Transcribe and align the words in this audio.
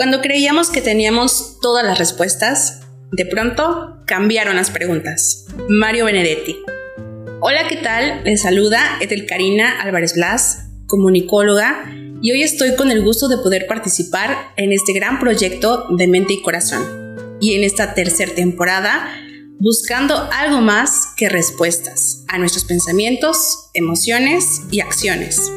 Cuando 0.00 0.22
creíamos 0.22 0.70
que 0.70 0.80
teníamos 0.80 1.58
todas 1.60 1.84
las 1.84 1.98
respuestas, 1.98 2.80
de 3.12 3.26
pronto 3.26 3.98
cambiaron 4.06 4.56
las 4.56 4.70
preguntas. 4.70 5.44
Mario 5.68 6.06
Benedetti. 6.06 6.56
Hola, 7.42 7.68
¿qué 7.68 7.76
tal? 7.76 8.22
Les 8.24 8.40
saluda 8.40 8.96
Edelcarina 9.02 9.78
Álvarez 9.82 10.14
Blas, 10.14 10.70
comunicóloga, 10.86 11.84
y 12.22 12.32
hoy 12.32 12.42
estoy 12.42 12.76
con 12.76 12.90
el 12.90 13.04
gusto 13.04 13.28
de 13.28 13.36
poder 13.36 13.66
participar 13.66 14.54
en 14.56 14.72
este 14.72 14.94
gran 14.94 15.20
proyecto 15.20 15.88
de 15.90 16.06
mente 16.06 16.32
y 16.32 16.40
corazón. 16.40 17.36
Y 17.38 17.52
en 17.52 17.62
esta 17.62 17.92
tercera 17.92 18.34
temporada, 18.34 19.06
buscando 19.58 20.30
algo 20.32 20.62
más 20.62 21.08
que 21.18 21.28
respuestas 21.28 22.24
a 22.26 22.38
nuestros 22.38 22.64
pensamientos, 22.64 23.68
emociones 23.74 24.62
y 24.70 24.80
acciones. 24.80 25.52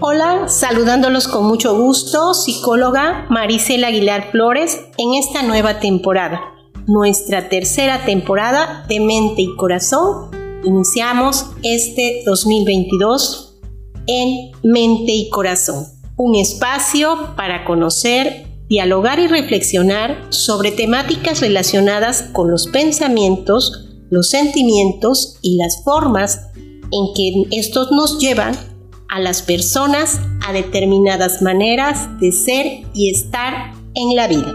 Hola, 0.00 0.48
saludándolos 0.48 1.28
con 1.28 1.46
mucho 1.46 1.78
gusto, 1.78 2.34
psicóloga 2.34 3.26
Maricela 3.30 3.86
Aguilar 3.86 4.32
Flores, 4.32 4.80
en 4.98 5.14
esta 5.14 5.42
nueva 5.42 5.78
temporada, 5.78 6.40
nuestra 6.88 7.48
tercera 7.48 8.04
temporada 8.04 8.84
de 8.88 8.98
Mente 8.98 9.42
y 9.42 9.54
Corazón. 9.54 10.32
Iniciamos 10.64 11.46
este 11.62 12.24
2022 12.26 13.60
en 14.08 14.50
Mente 14.64 15.12
y 15.12 15.30
Corazón, 15.30 15.86
un 16.16 16.34
espacio 16.34 17.34
para 17.36 17.64
conocer, 17.64 18.46
dialogar 18.68 19.20
y 19.20 19.28
reflexionar 19.28 20.26
sobre 20.30 20.72
temáticas 20.72 21.40
relacionadas 21.40 22.22
con 22.32 22.50
los 22.50 22.66
pensamientos, 22.66 23.90
los 24.10 24.28
sentimientos 24.28 25.38
y 25.40 25.56
las 25.56 25.84
formas 25.84 26.48
en 26.90 27.14
que 27.14 27.56
estos 27.56 27.92
nos 27.92 28.18
llevan 28.18 28.73
a 29.08 29.20
las 29.20 29.42
personas 29.42 30.20
a 30.46 30.52
determinadas 30.52 31.42
maneras 31.42 32.08
de 32.20 32.32
ser 32.32 32.66
y 32.94 33.10
estar 33.10 33.72
en 33.94 34.16
la 34.16 34.28
vida. 34.28 34.52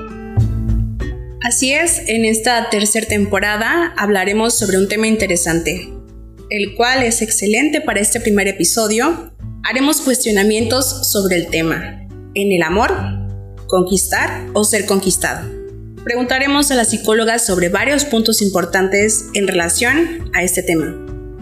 Así 1.41 1.71
es, 1.71 2.03
en 2.07 2.25
esta 2.25 2.69
tercera 2.69 3.07
temporada 3.07 3.93
hablaremos 3.97 4.53
sobre 4.53 4.77
un 4.77 4.87
tema 4.87 5.07
interesante, 5.07 5.89
el 6.49 6.75
cual 6.75 7.03
es 7.03 7.21
excelente 7.21 7.81
para 7.81 8.01
este 8.01 8.19
primer 8.19 8.47
episodio. 8.47 9.33
Haremos 9.63 10.01
cuestionamientos 10.01 11.11
sobre 11.11 11.37
el 11.37 11.47
tema, 11.47 12.07
en 12.35 12.51
el 12.51 12.61
amor, 12.61 12.93
conquistar 13.67 14.47
o 14.53 14.63
ser 14.63 14.85
conquistado. 14.85 15.49
Preguntaremos 16.03 16.71
a 16.71 16.75
las 16.75 16.89
psicólogas 16.89 17.45
sobre 17.45 17.69
varios 17.69 18.05
puntos 18.05 18.41
importantes 18.41 19.25
en 19.33 19.47
relación 19.47 20.29
a 20.33 20.43
este 20.43 20.63
tema. 20.63 20.95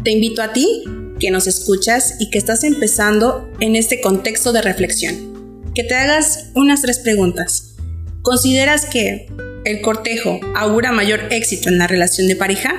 Te 0.03 0.11
invito 0.11 0.41
a 0.41 0.53
ti 0.53 0.83
que 1.19 1.31
nos 1.31 1.47
escuchas 1.47 2.15
y 2.19 2.29
que 2.29 2.37
estás 2.37 2.63
empezando 2.63 3.51
en 3.59 3.75
este 3.75 4.01
contexto 4.01 4.51
de 4.53 4.61
reflexión. 4.61 5.71
Que 5.73 5.83
te 5.83 5.95
hagas 5.95 6.49
unas 6.55 6.81
tres 6.81 6.99
preguntas. 6.99 7.75
¿Consideras 8.21 8.85
que 8.85 9.27
el 9.65 9.81
cortejo 9.81 10.39
augura 10.55 10.91
mayor 10.91 11.27
éxito 11.31 11.69
en 11.69 11.77
la 11.77 11.87
relación 11.87 12.27
de 12.27 12.35
pareja? 12.35 12.73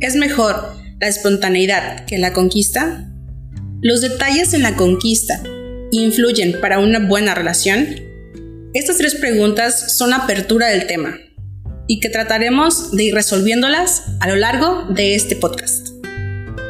¿Es 0.00 0.16
mejor 0.16 0.74
la 1.00 1.08
espontaneidad 1.08 2.04
que 2.06 2.18
la 2.18 2.32
conquista? 2.32 3.10
¿Los 3.82 4.00
detalles 4.00 4.54
en 4.54 4.62
la 4.62 4.74
conquista 4.76 5.42
influyen 5.90 6.60
para 6.60 6.78
una 6.78 6.98
buena 6.98 7.34
relación? 7.34 7.86
Estas 8.74 8.98
tres 8.98 9.14
preguntas 9.14 9.96
son 9.96 10.12
apertura 10.12 10.68
del 10.68 10.86
tema 10.86 11.18
y 11.86 12.00
que 12.00 12.08
trataremos 12.08 12.92
de 12.92 13.04
ir 13.04 13.14
resolviéndolas 13.14 14.02
a 14.20 14.28
lo 14.28 14.36
largo 14.36 14.84
de 14.90 15.14
este 15.14 15.36
podcast. 15.36 15.85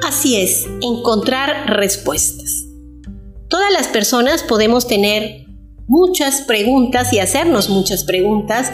Así 0.06 0.40
es, 0.40 0.68
encontrar 0.82 1.68
respuestas. 1.68 2.68
Todas 3.48 3.72
las 3.72 3.88
personas 3.88 4.44
podemos 4.44 4.86
tener 4.86 5.46
muchas 5.88 6.42
preguntas 6.42 7.12
y 7.12 7.18
hacernos 7.18 7.70
muchas 7.70 8.04
preguntas 8.04 8.70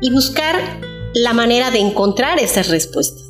y 0.00 0.10
buscar 0.10 0.56
la 1.14 1.34
manera 1.34 1.70
de 1.70 1.78
encontrar 1.78 2.40
esas 2.40 2.68
respuestas. 2.68 3.22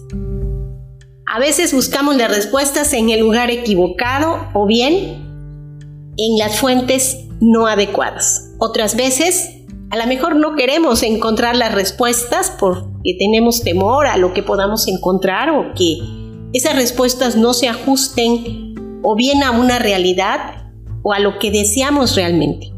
A 1.26 1.38
veces 1.40 1.74
buscamos 1.74 2.16
las 2.16 2.34
respuestas 2.34 2.94
en 2.94 3.10
el 3.10 3.20
lugar 3.20 3.50
equivocado 3.50 4.48
o 4.54 4.64
bien 4.64 6.14
en 6.16 6.38
las 6.38 6.58
fuentes 6.58 7.18
no 7.40 7.66
adecuadas. 7.66 8.50
Otras 8.60 8.96
veces, 8.96 9.58
a 9.90 9.98
lo 9.98 10.06
mejor 10.06 10.36
no 10.36 10.56
queremos 10.56 11.02
encontrar 11.02 11.54
las 11.54 11.74
respuestas 11.74 12.50
porque 12.58 13.14
tenemos 13.18 13.62
temor 13.62 14.06
a 14.06 14.16
lo 14.16 14.32
que 14.32 14.42
podamos 14.42 14.88
encontrar 14.88 15.50
o 15.50 15.74
que 15.74 16.21
esas 16.52 16.76
respuestas 16.76 17.36
no 17.36 17.54
se 17.54 17.68
ajusten 17.68 19.00
o 19.02 19.16
bien 19.16 19.42
a 19.42 19.52
una 19.52 19.78
realidad 19.78 20.70
o 21.02 21.12
a 21.12 21.18
lo 21.18 21.38
que 21.38 21.50
deseamos 21.50 22.14
realmente. 22.14 22.72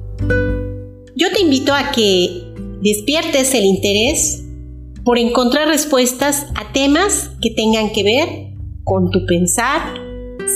Yo 1.16 1.30
te 1.32 1.42
invito 1.42 1.74
a 1.74 1.90
que 1.90 2.44
despiertes 2.80 3.54
el 3.54 3.64
interés 3.64 4.44
por 5.04 5.18
encontrar 5.18 5.68
respuestas 5.68 6.46
a 6.54 6.72
temas 6.72 7.30
que 7.42 7.50
tengan 7.50 7.90
que 7.92 8.02
ver 8.02 8.28
con 8.84 9.10
tu 9.10 9.26
pensar, 9.26 9.94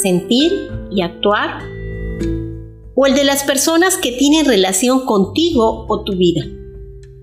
sentir 0.03 0.71
y 0.91 1.03
actuar, 1.03 1.63
o 2.95 3.07
el 3.07 3.15
de 3.15 3.25
las 3.25 3.45
personas 3.45 3.97
que 3.97 4.13
tienen 4.13 4.47
relación 4.47 5.05
contigo 5.05 5.87
o 5.89 6.05
tu 6.05 6.17
vida, 6.17 6.45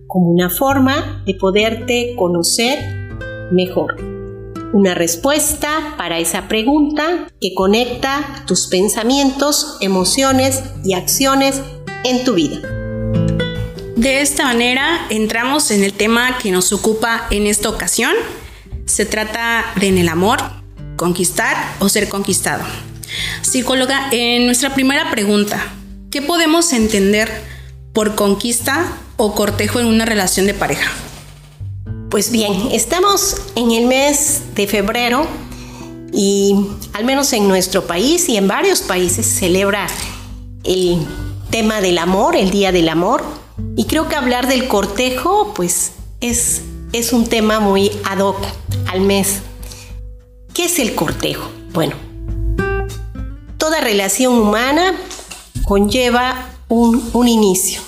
como 0.07 0.29
una 0.29 0.49
forma 0.49 1.23
de 1.25 1.35
poderte 1.35 2.15
conocer 2.15 2.79
mejor 3.51 4.14
una 4.73 4.93
respuesta 4.93 5.95
para 5.97 6.19
esa 6.19 6.47
pregunta 6.47 7.27
que 7.39 7.53
conecta 7.53 8.43
tus 8.45 8.67
pensamientos, 8.67 9.77
emociones 9.81 10.63
y 10.83 10.93
acciones 10.93 11.61
en 12.03 12.23
tu 12.23 12.33
vida. 12.33 12.59
De 13.95 14.21
esta 14.21 14.43
manera 14.43 15.07
entramos 15.09 15.71
en 15.71 15.83
el 15.83 15.93
tema 15.93 16.37
que 16.37 16.51
nos 16.51 16.71
ocupa 16.73 17.27
en 17.31 17.47
esta 17.47 17.69
ocasión. 17.69 18.13
Se 18.85 19.05
trata 19.05 19.65
de 19.79 19.87
en 19.87 19.97
el 19.97 20.09
amor, 20.09 20.39
conquistar 20.95 21.55
o 21.79 21.89
ser 21.89 22.09
conquistado. 22.09 22.63
Psicóloga, 23.41 24.09
en 24.11 24.45
nuestra 24.45 24.73
primera 24.73 25.09
pregunta, 25.11 25.73
¿qué 26.11 26.21
podemos 26.21 26.73
entender 26.73 27.31
por 27.93 28.15
conquista 28.15 28.85
o 29.17 29.33
cortejo 29.33 29.79
en 29.79 29.87
una 29.87 30.05
relación 30.05 30.45
de 30.45 30.53
pareja? 30.53 30.91
Pues 32.15 32.31
bien, 32.31 32.69
estamos 32.71 33.35
en 33.55 33.71
el 33.71 33.87
mes 33.87 34.55
de 34.55 34.67
febrero 34.67 35.27
y 36.13 36.55
al 36.93 37.03
menos 37.03 37.33
en 37.33 37.45
nuestro 37.45 37.87
país 37.87 38.29
y 38.29 38.37
en 38.37 38.47
varios 38.47 38.81
países 38.81 39.25
se 39.25 39.39
celebra 39.39 39.87
el 40.63 41.05
tema 41.49 41.81
del 41.81 41.97
amor, 41.97 42.37
el 42.37 42.51
Día 42.51 42.71
del 42.71 42.87
Amor. 42.87 43.21
Y 43.75 43.83
creo 43.83 44.07
que 44.07 44.15
hablar 44.15 44.47
del 44.47 44.69
cortejo, 44.69 45.51
pues 45.53 45.91
es, 46.21 46.61
es 46.93 47.11
un 47.11 47.27
tema 47.27 47.59
muy 47.59 47.91
ad 48.05 48.19
hoc 48.19 48.37
al 48.85 49.01
mes. 49.01 49.41
¿Qué 50.53 50.63
es 50.63 50.79
el 50.79 50.95
cortejo? 50.95 51.51
Bueno, 51.73 51.97
toda 53.57 53.81
relación 53.81 54.35
humana 54.35 54.95
conlleva 55.65 56.49
un, 56.69 57.09
un 57.11 57.27
inicio 57.27 57.81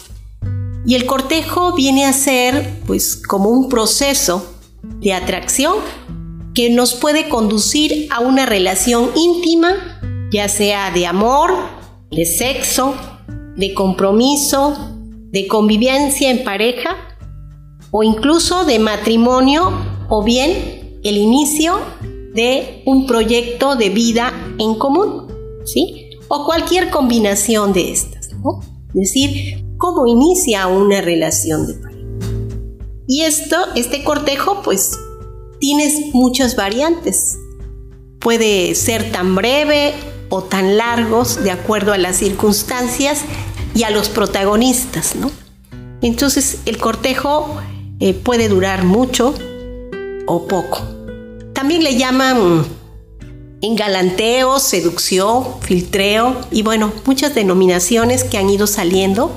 y 0.87 0.95
el 0.95 1.05
cortejo 1.05 1.73
viene 1.73 2.05
a 2.05 2.13
ser 2.13 2.79
pues 2.87 3.17
como 3.17 3.49
un 3.49 3.67
proceso 3.67 4.53
de 5.01 5.13
atracción 5.13 5.75
que 6.55 6.69
nos 6.69 6.95
puede 6.95 7.27
conducir 7.27 8.07
a 8.09 8.21
una 8.21 8.45
relación 8.45 9.11
íntima, 9.13 9.99
ya 10.31 10.47
sea 10.47 10.89
de 10.91 11.05
amor, 11.05 11.51
de 12.09 12.25
sexo, 12.25 12.95
de 13.57 13.73
compromiso, 13.73 14.77
de 15.29 15.45
convivencia 15.47 16.31
en 16.31 16.45
pareja 16.45 16.95
o 17.91 18.01
incluso 18.01 18.63
de 18.63 18.79
matrimonio 18.79 19.73
o 20.07 20.23
bien 20.23 20.99
el 21.03 21.17
inicio 21.17 21.79
de 22.33 22.81
un 22.85 23.05
proyecto 23.07 23.75
de 23.75 23.89
vida 23.89 24.31
en 24.57 24.75
común, 24.75 25.27
¿sí? 25.65 26.11
O 26.29 26.45
cualquier 26.45 26.89
combinación 26.91 27.73
de 27.73 27.91
estas, 27.91 28.31
¿no? 28.41 28.61
Es 28.89 29.13
decir, 29.13 29.66
cómo 29.77 30.07
inicia 30.07 30.67
una 30.67 31.01
relación 31.01 31.67
de 31.67 31.73
pareja. 31.75 31.97
Y 33.07 33.21
esto, 33.21 33.55
este 33.75 34.03
cortejo, 34.03 34.61
pues 34.63 34.99
tienes 35.59 36.13
muchas 36.13 36.55
variantes. 36.55 37.37
Puede 38.19 38.75
ser 38.75 39.11
tan 39.11 39.35
breve 39.35 39.93
o 40.29 40.43
tan 40.43 40.77
largos 40.77 41.43
de 41.43 41.51
acuerdo 41.51 41.93
a 41.93 41.97
las 41.97 42.17
circunstancias 42.17 43.21
y 43.73 43.83
a 43.83 43.89
los 43.91 44.09
protagonistas, 44.09 45.15
¿no? 45.15 45.31
Entonces 46.01 46.59
el 46.65 46.77
cortejo 46.77 47.55
eh, 47.99 48.13
puede 48.13 48.49
durar 48.49 48.83
mucho 48.83 49.33
o 50.25 50.47
poco. 50.47 50.81
También 51.53 51.83
le 51.83 51.95
llaman 51.97 52.65
engalanteo, 53.61 54.59
seducción, 54.59 55.45
filtreo 55.61 56.35
y 56.51 56.61
bueno, 56.61 56.91
muchas 57.05 57.33
denominaciones 57.33 58.23
que 58.23 58.37
han 58.37 58.49
ido 58.49 58.67
saliendo 58.67 59.31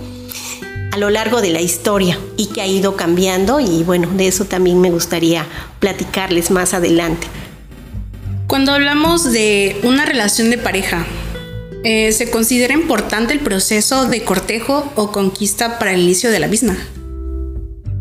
a 0.93 0.99
lo 0.99 1.11
largo 1.11 1.41
de 1.41 1.51
la 1.51 1.61
historia 1.61 2.19
y 2.37 2.47
que 2.47 2.61
ha 2.61 2.67
ido 2.67 2.97
cambiando 2.97 3.61
y 3.61 3.83
bueno, 3.83 4.09
de 4.17 4.27
eso 4.27 4.45
también 4.45 4.81
me 4.81 4.91
gustaría 4.91 5.47
platicarles 5.79 6.51
más 6.51 6.75
adelante. 6.75 7.27
Cuando 8.47 8.73
hablamos 8.73 9.33
de 9.33 9.79
una 9.85 10.05
relación 10.05 10.51
de 10.51 10.59
pareja, 10.59 11.07
Eh, 11.83 12.13
¿Se 12.13 12.31
considera 12.31 12.75
importante 12.75 13.33
el 13.33 13.41
proceso 13.41 14.05
de 14.05 14.23
cortejo 14.23 14.93
o 14.97 15.13
conquista 15.13 15.79
para 15.79 15.95
el 15.95 16.03
inicio 16.03 16.31
de 16.31 16.39
la 16.39 16.47
misma? 16.47 16.77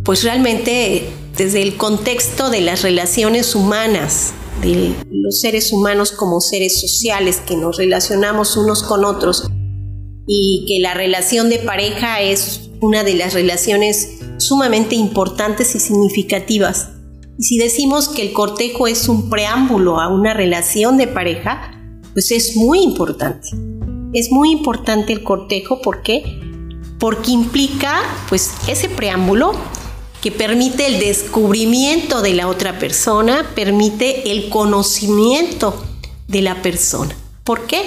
Pues 0.04 0.22
realmente 0.24 1.08
desde 1.38 1.62
el 1.62 1.78
contexto 1.78 2.50
de 2.50 2.60
las 2.60 2.82
relaciones 2.82 3.56
humanas, 3.56 4.34
de 4.62 4.94
los 5.10 5.40
seres 5.40 5.72
humanos 5.72 6.12
como 6.12 6.42
seres 6.42 6.82
sociales 6.82 7.42
que 7.48 7.56
nos 7.56 7.78
relacionamos 7.78 8.58
unos 8.58 8.84
con 8.84 9.06
otros 9.06 9.48
y 10.28 10.66
que 10.68 10.82
la 10.82 10.94
relación 10.94 11.50
de 11.50 11.60
pareja 11.60 12.20
es 12.20 12.69
una 12.82 13.04
de 13.04 13.16
las 13.16 13.34
relaciones 13.34 14.20
sumamente 14.38 14.96
importantes 14.96 15.76
y 15.76 15.80
significativas. 15.80 16.90
Y 17.38 17.44
si 17.44 17.58
decimos 17.58 18.10
que 18.10 18.22
el 18.22 18.34
cortejo 18.34 18.88
es 18.88 19.08
un 19.08 19.30
preámbulo 19.30 20.00
a 20.00 20.08
una 20.08 20.34
relación 20.34 20.98
de 20.98 21.08
pareja, 21.08 21.72
pues 22.14 22.32
es 22.32 22.56
muy 22.56 22.80
importante. 22.82 23.50
Es 24.14 24.32
muy 24.32 24.52
importante 24.52 25.14
el 25.14 25.24
cortejo 25.24 25.82
porque 25.82 26.40
porque 27.00 27.32
implica 27.32 28.02
pues 28.28 28.52
ese 28.68 28.90
preámbulo 28.90 29.54
que 30.22 30.32
permite 30.32 30.86
el 30.86 31.00
descubrimiento 31.00 32.22
de 32.22 32.34
la 32.34 32.50
otra 32.50 32.78
persona, 32.78 33.50
permite 33.56 34.32
el 34.32 34.50
conocimiento 34.50 35.82
de 36.28 36.42
la 36.42 36.62
persona. 36.62 37.16
¿Por 37.46 37.66
qué? 37.68 37.84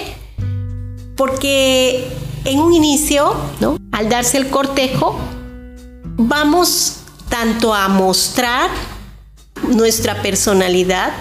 Porque 1.15 2.07
en 2.45 2.59
un 2.59 2.73
inicio, 2.73 3.35
¿no? 3.59 3.77
al 3.91 4.09
darse 4.09 4.37
el 4.37 4.49
cortejo, 4.49 5.17
vamos 6.17 6.97
tanto 7.29 7.73
a 7.73 7.87
mostrar 7.87 8.69
nuestra 9.69 10.21
personalidad, 10.21 11.13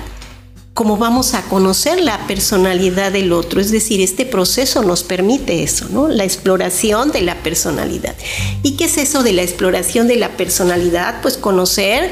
como 0.75 0.97
vamos 0.97 1.35
a 1.35 1.43
conocer 1.43 2.01
la 2.01 2.27
personalidad 2.27 3.13
del 3.13 3.33
otro. 3.33 3.61
Es 3.61 3.71
decir, 3.71 4.01
este 4.01 4.25
proceso 4.25 4.83
nos 4.83 5.03
permite 5.03 5.63
eso, 5.63 5.87
¿no? 5.91 6.09
La 6.09 6.25
exploración 6.25 7.13
de 7.13 7.21
la 7.21 7.43
personalidad. 7.43 8.15
¿Y 8.63 8.77
qué 8.77 8.87
es 8.87 8.97
eso 8.97 9.23
de 9.23 9.35
la 9.35 9.43
exploración 9.43 10.09
de 10.09 10.17
la 10.17 10.31
personalidad? 10.37 11.21
Pues 11.21 11.37
conocer, 11.37 12.11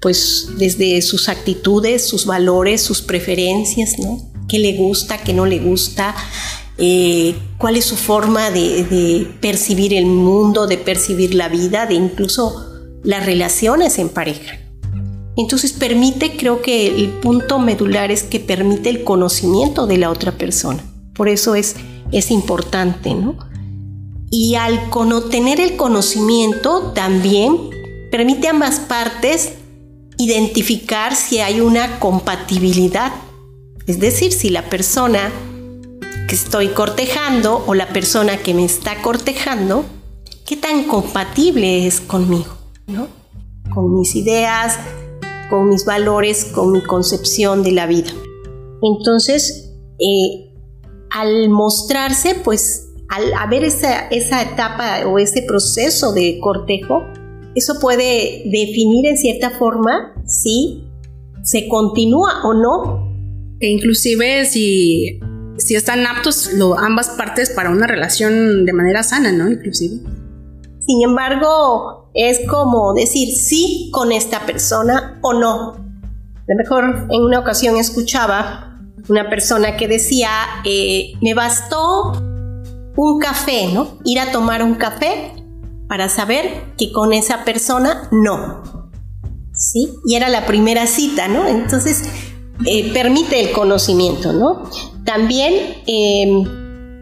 pues 0.00 0.48
desde 0.56 1.02
sus 1.02 1.28
actitudes, 1.28 2.08
sus 2.08 2.24
valores, 2.24 2.82
sus 2.82 3.02
preferencias, 3.02 3.98
¿no? 3.98 4.30
¿Qué 4.48 4.58
le 4.58 4.72
gusta, 4.72 5.18
qué 5.18 5.34
no 5.34 5.44
le 5.44 5.58
gusta? 5.58 6.16
Eh, 6.82 7.34
cuál 7.58 7.76
es 7.76 7.84
su 7.84 7.96
forma 7.96 8.50
de, 8.50 9.28
percibir 9.42 9.92
el 9.92 10.06
mundo, 10.06 10.66
de 10.66 10.78
percibir 10.78 11.34
la 11.34 11.50
vida, 11.50 11.84
de 11.84 11.94
incluso 11.94 12.66
las 13.04 13.26
relaciones 13.26 13.98
en 13.98 14.08
pareja. 14.08 14.58
Entonces 15.36 15.74
permite, 15.74 16.38
creo 16.38 16.62
que 16.62 16.86
el 16.86 17.10
punto 17.10 17.58
medular 17.58 18.10
es 18.10 18.22
que 18.22 18.40
permite 18.40 18.88
el 18.88 19.04
conocimiento 19.04 19.86
de 19.86 19.98
la 19.98 20.10
otra 20.10 20.32
persona. 20.32 20.82
Por 21.14 21.28
eso 21.28 21.54
es, 21.54 21.76
es 22.12 22.30
importante, 22.30 23.14
¿no? 23.14 23.36
Y 24.30 24.54
al 24.54 24.90
tener 25.30 25.60
el 25.60 25.76
conocimiento 25.76 26.92
también 26.94 27.58
permite 28.10 28.46
a 28.46 28.52
ambas 28.52 28.80
partes 28.80 29.52
identificar 30.16 31.14
si 31.14 31.40
hay 31.40 31.60
una 31.60 31.98
compatibilidad. 31.98 33.12
Es 33.86 34.00
decir, 34.00 34.32
si 34.32 34.48
la 34.48 34.70
persona 34.70 35.30
que 36.30 36.36
estoy 36.36 36.68
cortejando 36.68 37.64
o 37.66 37.74
la 37.74 37.88
persona 37.88 38.36
que 38.36 38.54
me 38.54 38.64
está 38.64 39.02
cortejando, 39.02 39.84
qué 40.46 40.56
tan 40.56 40.84
compatible 40.84 41.88
es 41.88 42.00
conmigo, 42.00 42.56
¿no? 42.86 43.08
Con 43.74 43.96
mis 43.96 44.14
ideas, 44.14 44.78
con 45.50 45.68
mis 45.68 45.84
valores, 45.84 46.44
con 46.44 46.70
mi 46.70 46.82
concepción 46.82 47.64
de 47.64 47.72
la 47.72 47.88
vida. 47.88 48.12
Entonces, 48.80 49.72
eh, 49.98 50.54
al 51.10 51.48
mostrarse, 51.48 52.36
pues 52.36 52.92
al 53.08 53.34
haber 53.34 53.64
esa, 53.64 54.06
esa 54.10 54.40
etapa 54.42 55.08
o 55.08 55.18
ese 55.18 55.42
proceso 55.42 56.12
de 56.12 56.38
cortejo, 56.40 57.08
eso 57.56 57.80
puede 57.80 58.44
definir 58.44 59.06
en 59.06 59.16
cierta 59.16 59.50
forma 59.50 60.14
si 60.26 60.84
se 61.42 61.66
continúa 61.66 62.44
o 62.44 62.54
no. 62.54 63.10
E 63.58 63.66
inclusive 63.66 64.46
si, 64.46 65.18
si 65.60 65.74
están 65.74 66.06
aptos 66.06 66.52
lo, 66.54 66.78
ambas 66.78 67.10
partes 67.10 67.50
para 67.50 67.70
una 67.70 67.86
relación 67.86 68.64
de 68.64 68.72
manera 68.72 69.02
sana, 69.02 69.32
¿no? 69.32 69.48
Inclusive. 69.48 70.00
Sin 70.80 71.02
embargo, 71.04 72.10
es 72.14 72.40
como 72.48 72.94
decir 72.94 73.36
sí 73.36 73.90
con 73.92 74.12
esta 74.12 74.46
persona 74.46 75.18
o 75.22 75.34
no. 75.34 75.72
A 75.72 76.52
lo 76.52 76.56
mejor 76.56 77.06
en 77.10 77.22
una 77.22 77.38
ocasión 77.38 77.76
escuchaba 77.76 78.78
una 79.08 79.28
persona 79.28 79.76
que 79.76 79.88
decía, 79.88 80.30
eh, 80.64 81.12
me 81.20 81.34
bastó 81.34 82.12
un 82.96 83.18
café, 83.20 83.68
¿no? 83.72 83.98
Ir 84.04 84.20
a 84.20 84.32
tomar 84.32 84.62
un 84.62 84.74
café 84.74 85.32
para 85.88 86.08
saber 86.08 86.74
que 86.76 86.92
con 86.92 87.12
esa 87.12 87.44
persona 87.44 88.08
no. 88.10 88.62
¿Sí? 89.52 89.92
Y 90.06 90.14
era 90.14 90.28
la 90.28 90.46
primera 90.46 90.86
cita, 90.86 91.28
¿no? 91.28 91.46
Entonces, 91.46 92.04
eh, 92.64 92.92
permite 92.92 93.40
el 93.40 93.52
conocimiento, 93.52 94.32
¿no? 94.32 94.70
También 95.12 95.54
eh, 95.88 96.44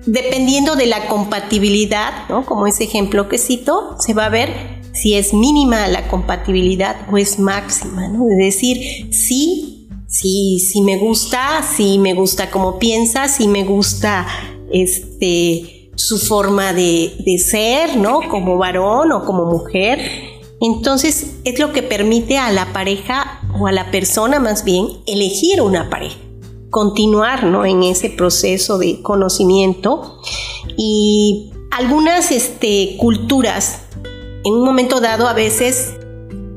dependiendo 0.06 0.76
de 0.76 0.87
la 0.87 1.08
compatibilidad, 1.08 2.26
¿no? 2.31 2.46
como 2.46 2.66
ese 2.66 2.84
ejemplo 2.84 3.28
que 3.28 3.37
cito, 3.37 3.96
se 3.99 4.14
va 4.14 4.25
a 4.25 4.28
ver 4.31 4.49
si 4.94 5.12
es 5.12 5.34
mínima 5.34 5.87
la 5.88 6.08
compatibilidad 6.08 6.96
o 7.12 7.19
es 7.19 7.38
máxima, 7.38 8.08
¿no? 8.08 8.26
Es 8.31 8.38
decir, 8.38 9.12
sí, 9.12 9.90
sí, 10.06 10.58
sí 10.58 10.81
me 10.81 10.96
gusta, 10.96 11.62
sí 11.76 11.99
me 11.99 12.14
gusta 12.14 12.50
cómo 12.50 12.78
piensa, 12.78 13.28
sí 13.28 13.46
me 13.46 13.64
gusta 13.64 14.26
este, 14.72 15.90
su 15.94 16.16
forma 16.16 16.72
de, 16.72 17.12
de 17.26 17.37
ser, 17.37 17.99
¿no? 17.99 18.20
Como 18.31 18.56
varón 18.56 19.12
o 19.12 19.26
como 19.26 19.44
mujer. 19.44 19.99
Entonces 20.62 21.37
es 21.44 21.58
lo 21.58 21.75
que 21.75 21.82
permite 21.82 22.38
a 22.38 22.50
la 22.52 22.72
pareja 22.72 23.43
o 23.61 23.66
a 23.66 23.72
la 23.72 23.90
persona 23.90 24.40
más 24.40 24.64
bien 24.64 24.87
elegir 25.06 25.61
una 25.61 25.90
pareja 25.90 26.16
continuar 26.70 27.44
en 27.67 27.82
ese 27.82 28.11
proceso 28.11 28.79
de 28.79 29.03
conocimiento. 29.03 30.20
Y 30.76 31.53
algunas 31.70 32.31
este, 32.31 32.97
culturas 32.99 33.82
en 34.44 34.55
un 34.55 34.65
momento 34.65 35.00
dado 35.00 35.29
a 35.29 35.32
veces 35.32 35.94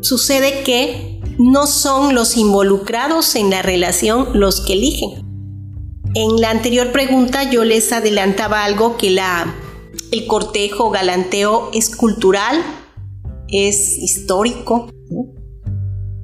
sucede 0.02 0.64
que 0.64 1.20
no 1.38 1.68
son 1.68 2.14
los 2.14 2.38
involucrados 2.38 3.36
en 3.36 3.50
la 3.50 3.62
relación 3.62 4.30
los 4.34 4.62
que 4.62 4.74
eligen. 4.74 5.26
En 6.14 6.42
la 6.42 6.50
anterior 6.50 6.92
pregunta 6.92 7.50
yo 7.50 7.64
les 7.64 7.92
adelantaba 7.94 8.66
algo 8.66 8.98
que 8.98 9.12
la, 9.12 9.56
el 10.12 10.28
cortejo 10.28 10.90
galanteo 10.90 11.70
es 11.74 11.96
cultural, 11.96 12.62
es 13.48 13.98
histórico, 13.98 14.90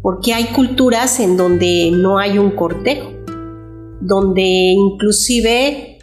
porque 0.02 0.34
hay 0.34 0.46
culturas 0.48 1.20
en 1.20 1.38
donde 1.38 1.92
no 1.92 2.20
hay 2.20 2.38
un 2.38 2.52
cortejo 2.52 3.17
donde 4.08 4.42
inclusive 4.44 6.00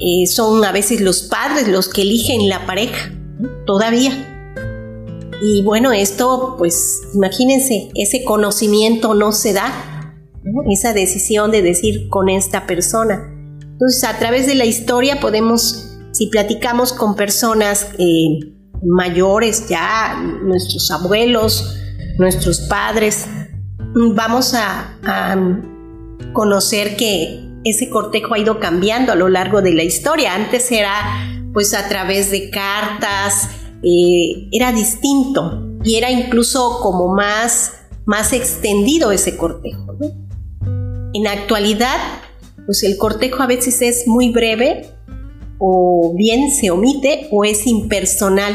eh, 0.00 0.26
son 0.26 0.64
a 0.64 0.72
veces 0.72 1.00
los 1.00 1.22
padres 1.22 1.68
los 1.68 1.88
que 1.88 2.02
eligen 2.02 2.48
la 2.48 2.66
pareja, 2.66 3.12
todavía. 3.66 4.24
Y 5.40 5.62
bueno, 5.62 5.92
esto, 5.92 6.56
pues 6.58 7.02
imagínense, 7.14 7.90
ese 7.94 8.24
conocimiento 8.24 9.14
no 9.14 9.32
se 9.32 9.52
da, 9.52 10.14
esa 10.70 10.92
decisión 10.92 11.50
de 11.50 11.62
decir 11.62 12.08
con 12.08 12.28
esta 12.28 12.66
persona. 12.66 13.30
Entonces, 13.60 14.02
a 14.04 14.18
través 14.18 14.46
de 14.46 14.54
la 14.54 14.64
historia 14.64 15.20
podemos, 15.20 15.98
si 16.12 16.26
platicamos 16.28 16.92
con 16.92 17.14
personas 17.14 17.88
eh, 17.98 18.40
mayores 18.82 19.68
ya, 19.68 20.20
nuestros 20.42 20.90
abuelos, 20.90 21.76
nuestros 22.18 22.60
padres, 22.60 23.26
vamos 24.14 24.54
a 24.54 25.36
conocer 26.32 26.96
que 26.96 27.44
ese 27.64 27.88
cortejo 27.90 28.34
ha 28.34 28.38
ido 28.38 28.60
cambiando 28.60 29.12
a 29.12 29.16
lo 29.16 29.28
largo 29.28 29.62
de 29.62 29.74
la 29.74 29.82
historia. 29.82 30.34
Antes 30.34 30.70
era 30.72 30.92
pues 31.52 31.74
a 31.74 31.88
través 31.88 32.30
de 32.30 32.50
cartas, 32.50 33.48
eh, 33.82 34.48
era 34.52 34.72
distinto 34.72 35.78
y 35.84 35.96
era 35.96 36.10
incluso 36.10 36.80
como 36.82 37.14
más, 37.14 37.72
más 38.04 38.32
extendido 38.32 39.12
ese 39.12 39.36
cortejo. 39.36 39.96
En 41.14 41.22
la 41.24 41.32
actualidad, 41.32 41.98
pues 42.66 42.82
el 42.82 42.96
cortejo 42.96 43.42
a 43.42 43.46
veces 43.46 43.80
es 43.82 44.06
muy 44.06 44.30
breve 44.30 44.90
o 45.58 46.14
bien 46.16 46.50
se 46.50 46.70
omite 46.70 47.28
o 47.30 47.44
es 47.44 47.66
impersonal. 47.66 48.54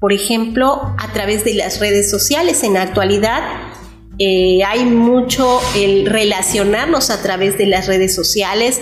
Por 0.00 0.12
ejemplo, 0.12 0.94
a 0.96 1.12
través 1.12 1.44
de 1.44 1.54
las 1.54 1.80
redes 1.80 2.10
sociales 2.10 2.62
en 2.62 2.74
la 2.74 2.82
actualidad 2.82 3.42
eh, 4.18 4.62
hay 4.64 4.84
mucho 4.84 5.60
el 5.76 6.06
relacionarnos 6.06 7.10
a 7.10 7.22
través 7.22 7.56
de 7.56 7.66
las 7.66 7.86
redes 7.86 8.14
sociales, 8.14 8.80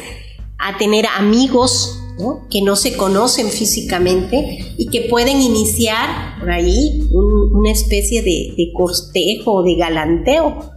a 0.59 0.79
tener 0.79 1.07
amigos 1.19 2.03
que 2.51 2.63
no 2.63 2.77
se 2.77 2.97
conocen 2.97 3.49
físicamente 3.49 4.75
y 4.79 4.89
que 4.89 5.03
pueden 5.03 5.41
iniciar 5.41 6.39
por 6.41 6.51
ahí 6.51 7.07
una 7.11 7.71
especie 7.71 8.23
de, 8.23 8.55
de 8.57 8.73
cortejo 8.73 9.53
o 9.53 9.63
de 9.63 9.77
galanteo. 9.77 10.73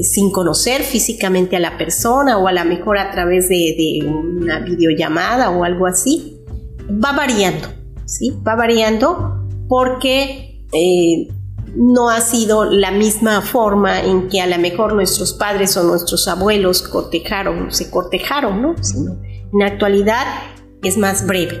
sin 0.00 0.32
conocer 0.32 0.82
físicamente 0.82 1.54
a 1.54 1.60
la 1.60 1.78
persona 1.78 2.38
o 2.38 2.48
a 2.48 2.52
lo 2.52 2.64
mejor 2.64 2.98
a 2.98 3.12
través 3.12 3.48
de, 3.48 4.00
una 4.04 4.58
videollamada 4.58 5.50
o 5.50 5.62
algo 5.62 5.86
así, 5.86 6.36
va 6.90 7.12
variando, 7.12 7.68
¿sí? 8.04 8.32
Va 8.46 8.56
variando 8.56 9.46
porque 9.68 10.64
eh, 10.72 11.28
no 11.76 12.10
ha 12.10 12.20
sido 12.20 12.64
la 12.64 12.90
misma 12.90 13.40
forma 13.40 14.00
en 14.00 14.28
que 14.28 14.40
a 14.40 14.46
lo 14.46 14.58
mejor 14.58 14.94
nuestros 14.94 15.32
padres 15.32 15.76
o 15.76 15.82
nuestros 15.84 16.28
abuelos 16.28 16.82
cortejaron, 16.82 17.72
se 17.72 17.90
cortejaron, 17.90 18.62
¿no? 18.62 18.74
en 18.74 19.58
la 19.58 19.66
actualidad 19.66 20.26
es 20.82 20.96
más 20.96 21.26
breve. 21.26 21.60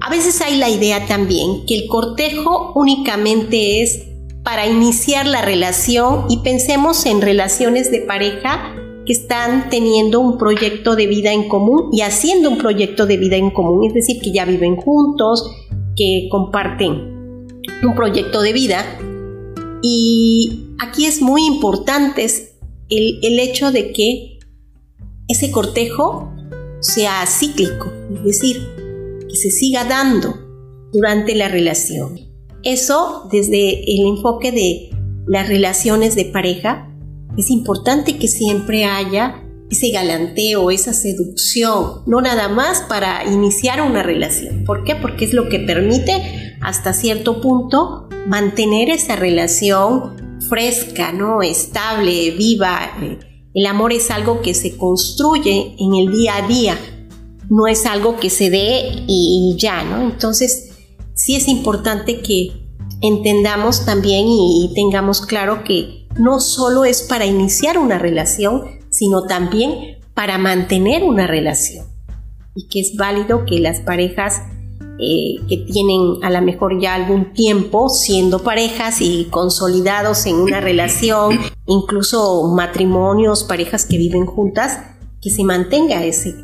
A 0.00 0.10
veces 0.10 0.40
hay 0.40 0.58
la 0.58 0.68
idea 0.68 1.06
también 1.06 1.66
que 1.66 1.76
el 1.76 1.88
cortejo 1.88 2.72
únicamente 2.74 3.82
es 3.82 4.04
para 4.44 4.66
iniciar 4.66 5.26
la 5.26 5.42
relación 5.42 6.26
y 6.28 6.38
pensemos 6.38 7.04
en 7.06 7.20
relaciones 7.20 7.90
de 7.90 8.00
pareja 8.02 8.72
que 9.04 9.12
están 9.12 9.70
teniendo 9.70 10.20
un 10.20 10.38
proyecto 10.38 10.94
de 10.94 11.06
vida 11.06 11.32
en 11.32 11.48
común 11.48 11.88
y 11.92 12.02
haciendo 12.02 12.50
un 12.50 12.58
proyecto 12.58 13.06
de 13.06 13.16
vida 13.16 13.36
en 13.36 13.50
común, 13.50 13.86
es 13.86 13.94
decir, 13.94 14.20
que 14.20 14.32
ya 14.32 14.44
viven 14.44 14.76
juntos, 14.76 15.50
que 15.96 16.28
comparten 16.30 17.16
un 17.82 17.94
proyecto 17.94 18.42
de 18.42 18.52
vida. 18.52 18.84
Y 19.82 20.68
aquí 20.78 21.06
es 21.06 21.20
muy 21.20 21.44
importante 21.46 22.24
el, 22.88 23.18
el 23.22 23.38
hecho 23.38 23.70
de 23.72 23.92
que 23.92 24.38
ese 25.28 25.50
cortejo 25.50 26.32
sea 26.80 27.24
cíclico, 27.26 27.92
es 28.14 28.24
decir, 28.24 28.68
que 29.28 29.36
se 29.36 29.50
siga 29.50 29.84
dando 29.84 30.34
durante 30.92 31.34
la 31.34 31.48
relación. 31.48 32.20
Eso 32.62 33.28
desde 33.30 33.82
el 33.92 34.06
enfoque 34.06 34.52
de 34.52 34.90
las 35.26 35.48
relaciones 35.48 36.14
de 36.14 36.26
pareja, 36.26 36.88
es 37.36 37.50
importante 37.50 38.16
que 38.16 38.28
siempre 38.28 38.84
haya 38.84 39.42
ese 39.70 39.90
galanteo, 39.90 40.70
esa 40.70 40.92
seducción, 40.92 42.02
no 42.06 42.20
nada 42.20 42.48
más 42.48 42.82
para 42.82 43.24
iniciar 43.24 43.82
una 43.82 44.02
relación. 44.02 44.64
¿Por 44.64 44.84
qué? 44.84 44.94
Porque 44.94 45.24
es 45.24 45.32
lo 45.32 45.48
que 45.48 45.58
permite 45.58 46.56
hasta 46.60 46.92
cierto 46.92 47.40
punto 47.40 48.08
mantener 48.26 48.90
esa 48.90 49.16
relación 49.16 50.38
fresca, 50.48 51.12
¿no? 51.12 51.42
estable, 51.42 52.32
viva. 52.32 52.92
El 53.54 53.66
amor 53.66 53.92
es 53.92 54.10
algo 54.10 54.42
que 54.42 54.54
se 54.54 54.76
construye 54.76 55.74
en 55.78 55.94
el 55.94 56.12
día 56.12 56.36
a 56.36 56.46
día, 56.46 56.78
no 57.48 57.66
es 57.66 57.86
algo 57.86 58.16
que 58.16 58.28
se 58.28 58.50
dé 58.50 59.04
y 59.06 59.56
ya, 59.58 59.84
¿no? 59.84 60.02
Entonces, 60.02 60.76
sí 61.14 61.36
es 61.36 61.48
importante 61.48 62.20
que 62.20 62.66
entendamos 63.00 63.84
también 63.84 64.26
y, 64.28 64.72
tengamos 64.74 65.20
claro 65.20 65.64
que 65.64 66.06
no 66.18 66.40
solo 66.40 66.84
es 66.84 67.02
para 67.02 67.26
iniciar 67.26 67.78
una 67.78 67.98
relación, 67.98 68.80
sino 68.90 69.22
también 69.22 69.98
para 70.14 70.38
mantener 70.38 71.04
una 71.04 71.26
relación. 71.26 71.86
Y 72.54 72.68
que 72.68 72.80
es 72.80 72.96
válido 72.96 73.44
que 73.44 73.60
las 73.60 73.80
parejas 73.80 74.42
eh, 74.98 75.36
que 75.48 75.58
tienen 75.58 76.22
a 76.22 76.30
lo 76.30 76.40
mejor 76.40 76.80
ya 76.80 76.94
algún 76.94 77.34
tiempo 77.34 77.90
siendo 77.90 78.42
parejas 78.42 79.00
y 79.00 79.26
consolidados 79.30 80.24
en 80.24 80.36
una 80.36 80.60
relación, 80.60 81.38
incluso 81.66 82.50
matrimonios, 82.54 83.44
parejas 83.44 83.84
que 83.84 83.98
viven 83.98 84.24
juntas, 84.24 84.78
que 85.20 85.28
se 85.28 85.44
mantenga 85.44 86.02
ese, 86.04 86.34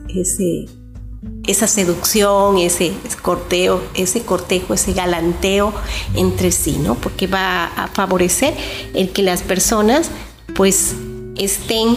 esa 1.47 1.67
seducción, 1.67 2.59
ese 2.59 2.93
corteo, 3.23 3.81
ese 3.95 4.23
cortejo, 4.23 4.75
ese 4.75 4.93
galanteo 4.93 5.73
entre 6.15 6.53
sí, 6.53 6.79
¿no? 6.79 6.95
Porque 6.95 7.27
va 7.27 7.65
a 7.65 7.89
favorecer 7.89 8.55
el 8.95 9.11
que 9.13 9.23
las 9.23 9.43
personas 9.43 10.11
pues 10.55 10.95
estén 11.37 11.97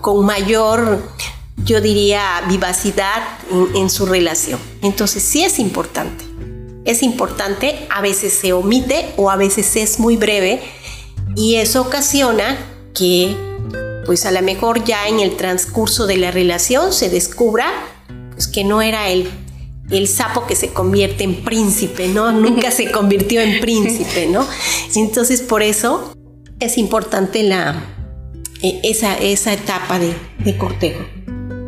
con 0.00 0.26
mayor, 0.26 1.02
yo 1.64 1.80
diría, 1.80 2.42
vivacidad 2.48 3.22
en, 3.50 3.76
en 3.76 3.90
su 3.90 4.06
relación. 4.06 4.60
Entonces 4.82 5.22
sí 5.22 5.44
es 5.44 5.58
importante. 5.58 6.24
Es 6.84 7.02
importante, 7.02 7.86
a 7.90 8.00
veces 8.00 8.32
se 8.34 8.52
omite 8.52 9.12
o 9.16 9.30
a 9.30 9.36
veces 9.36 9.74
es 9.76 9.98
muy 9.98 10.16
breve 10.16 10.62
y 11.34 11.56
eso 11.56 11.80
ocasiona 11.80 12.58
que 12.94 13.34
pues 14.04 14.26
a 14.26 14.30
lo 14.30 14.42
mejor 14.42 14.84
ya 14.84 15.08
en 15.08 15.20
el 15.20 15.36
transcurso 15.36 16.06
de 16.06 16.16
la 16.16 16.30
relación 16.30 16.92
se 16.92 17.08
descubra 17.08 17.66
pues, 18.32 18.46
que 18.46 18.64
no 18.64 18.82
era 18.82 19.08
el, 19.08 19.28
el 19.90 20.08
sapo 20.08 20.46
que 20.46 20.56
se 20.56 20.68
convierte 20.68 21.24
en 21.24 21.42
príncipe, 21.44 22.08
¿no? 22.08 22.32
Nunca 22.40 22.70
se 22.70 22.90
convirtió 22.90 23.40
en 23.40 23.60
príncipe, 23.60 24.26
¿no? 24.26 24.46
Entonces 24.94 25.40
por 25.40 25.62
eso 25.62 26.14
es 26.60 26.78
importante 26.78 27.42
la, 27.42 27.82
e, 28.62 28.80
esa, 28.84 29.16
esa 29.18 29.52
etapa 29.52 29.98
de, 29.98 30.56
cortejo. 30.56 31.04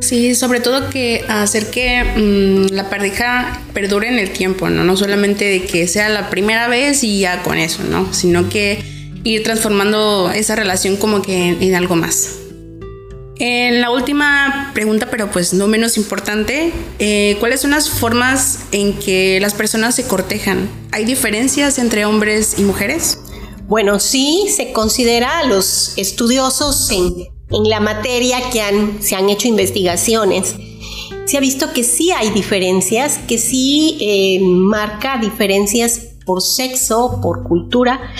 Sí, 0.06 0.36
sobre 0.36 0.60
todo 0.60 0.88
que 0.88 1.24
hacer 1.28 1.68
que 1.68 2.04
mm, 2.04 2.72
la 2.72 2.88
pareja 2.88 3.60
perdure 3.74 4.06
en 4.06 4.20
el 4.20 4.30
tiempo, 4.30 4.70
¿no? 4.70 4.84
No 4.84 4.96
solamente 4.96 5.44
de 5.44 5.64
que 5.64 5.88
sea 5.88 6.08
la 6.08 6.30
primera 6.30 6.68
vez 6.68 7.02
y 7.02 7.18
ya 7.18 7.42
con 7.42 7.58
eso, 7.58 7.82
¿no? 7.82 8.14
Sino 8.14 8.48
que 8.48 8.84
ir 9.24 9.42
transformando 9.42 10.30
esa 10.32 10.54
relación 10.54 10.96
como 10.96 11.22
que 11.22 11.48
en, 11.60 11.74
algo 11.74 11.96
más. 11.96 12.36
En 13.40 13.80
la 13.80 13.90
última 13.90 14.70
pregunta, 14.74 15.08
pero 15.10 15.28
pues 15.32 15.52
no 15.52 15.66
menos 15.66 15.96
importante, 15.96 16.72
eh, 17.00 17.36
¿cuáles 17.40 17.62
son 17.62 17.72
las 17.72 17.90
formas 17.90 18.60
en 18.70 18.92
que 18.92 19.40
las 19.40 19.54
personas 19.54 19.96
se 19.96 20.04
cortejan? 20.04 20.70
¿Hay 20.92 21.04
diferencias 21.04 21.80
entre 21.80 22.04
hombres 22.04 22.54
y 22.58 22.62
mujeres? 22.62 23.18
Bueno, 23.66 23.98
sí, 23.98 24.46
se 24.54 24.72
considera 24.72 25.40
a 25.40 25.46
los 25.46 25.94
estudiosos 25.96 26.92
en, 26.92 27.26
la 27.48 27.80
materia 27.80 28.50
que 28.50 28.62
se 29.00 29.14
han 29.14 29.28
hecho 29.28 29.48
investigaciones. 29.48 30.56
Se 31.26 31.36
ha 31.36 31.40
visto 31.40 31.72
que 31.72 31.84
sí 31.84 32.12
hay 32.12 32.30
diferencias, 32.30 33.18
que 33.26 33.38
sí 33.38 33.98
eh, 34.00 34.40
marca 34.40 35.18
diferencias 35.18 36.00
por 36.24 36.42
sexo, 36.42 37.20
por 37.22 37.44
cultura 37.44 38.12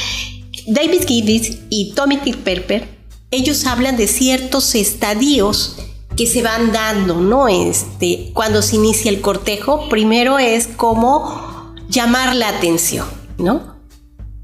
David 0.67 1.03
Gibbs 1.07 1.59
y 1.71 1.93
Tommy 1.95 2.17
Perper, 2.17 2.89
ellos 3.31 3.67
hablan 3.67 3.97
de 3.97 4.09
ciertos 4.09 4.75
estadios 4.75 5.77
que 6.17 6.27
se 6.27 6.43
van 6.43 6.73
dando, 6.73 7.21
¿no? 7.21 7.47
Este, 7.47 8.31
cuando 8.35 8.63
se 8.63 8.77
inicia 8.77 9.11
el 9.11 9.21
cortejo, 9.21 9.89
primero 9.89 10.41
es 10.41 10.67
como 10.67 11.75
llamar 11.89 12.35
la 12.35 12.49
atención, 12.49 13.07
¿no? 13.39 13.77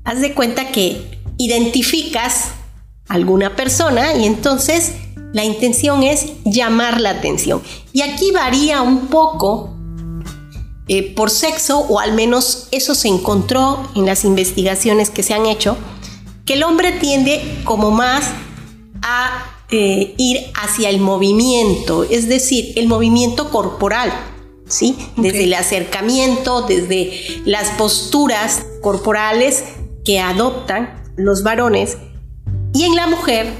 Haz 0.04 0.20
de 0.20 0.32
cuenta 0.34 0.70
que 0.70 1.18
identificas 1.38 2.50
alguna 3.12 3.54
persona 3.54 4.14
y 4.14 4.24
entonces 4.24 4.92
la 5.34 5.44
intención 5.44 6.02
es 6.02 6.32
llamar 6.44 7.00
la 7.00 7.10
atención. 7.10 7.62
Y 7.92 8.00
aquí 8.00 8.30
varía 8.30 8.80
un 8.80 9.08
poco 9.08 9.76
eh, 10.88 11.14
por 11.14 11.30
sexo, 11.30 11.78
o 11.78 12.00
al 12.00 12.14
menos 12.14 12.68
eso 12.70 12.94
se 12.94 13.08
encontró 13.08 13.88
en 13.94 14.06
las 14.06 14.24
investigaciones 14.24 15.10
que 15.10 15.22
se 15.22 15.34
han 15.34 15.46
hecho, 15.46 15.76
que 16.46 16.54
el 16.54 16.64
hombre 16.64 16.92
tiende 16.92 17.60
como 17.64 17.90
más 17.90 18.24
a 19.02 19.44
eh, 19.70 20.14
ir 20.16 20.40
hacia 20.54 20.88
el 20.88 20.98
movimiento, 20.98 22.04
es 22.04 22.28
decir, 22.28 22.72
el 22.76 22.88
movimiento 22.88 23.50
corporal, 23.50 24.10
¿sí? 24.66 24.96
Desde 25.16 25.44
el 25.44 25.54
acercamiento, 25.54 26.62
desde 26.62 27.42
las 27.44 27.70
posturas 27.72 28.64
corporales 28.82 29.64
que 30.04 30.18
adoptan 30.18 31.02
los 31.16 31.42
varones. 31.42 31.98
Y 32.74 32.84
en 32.84 32.96
la 32.96 33.06
mujer 33.06 33.52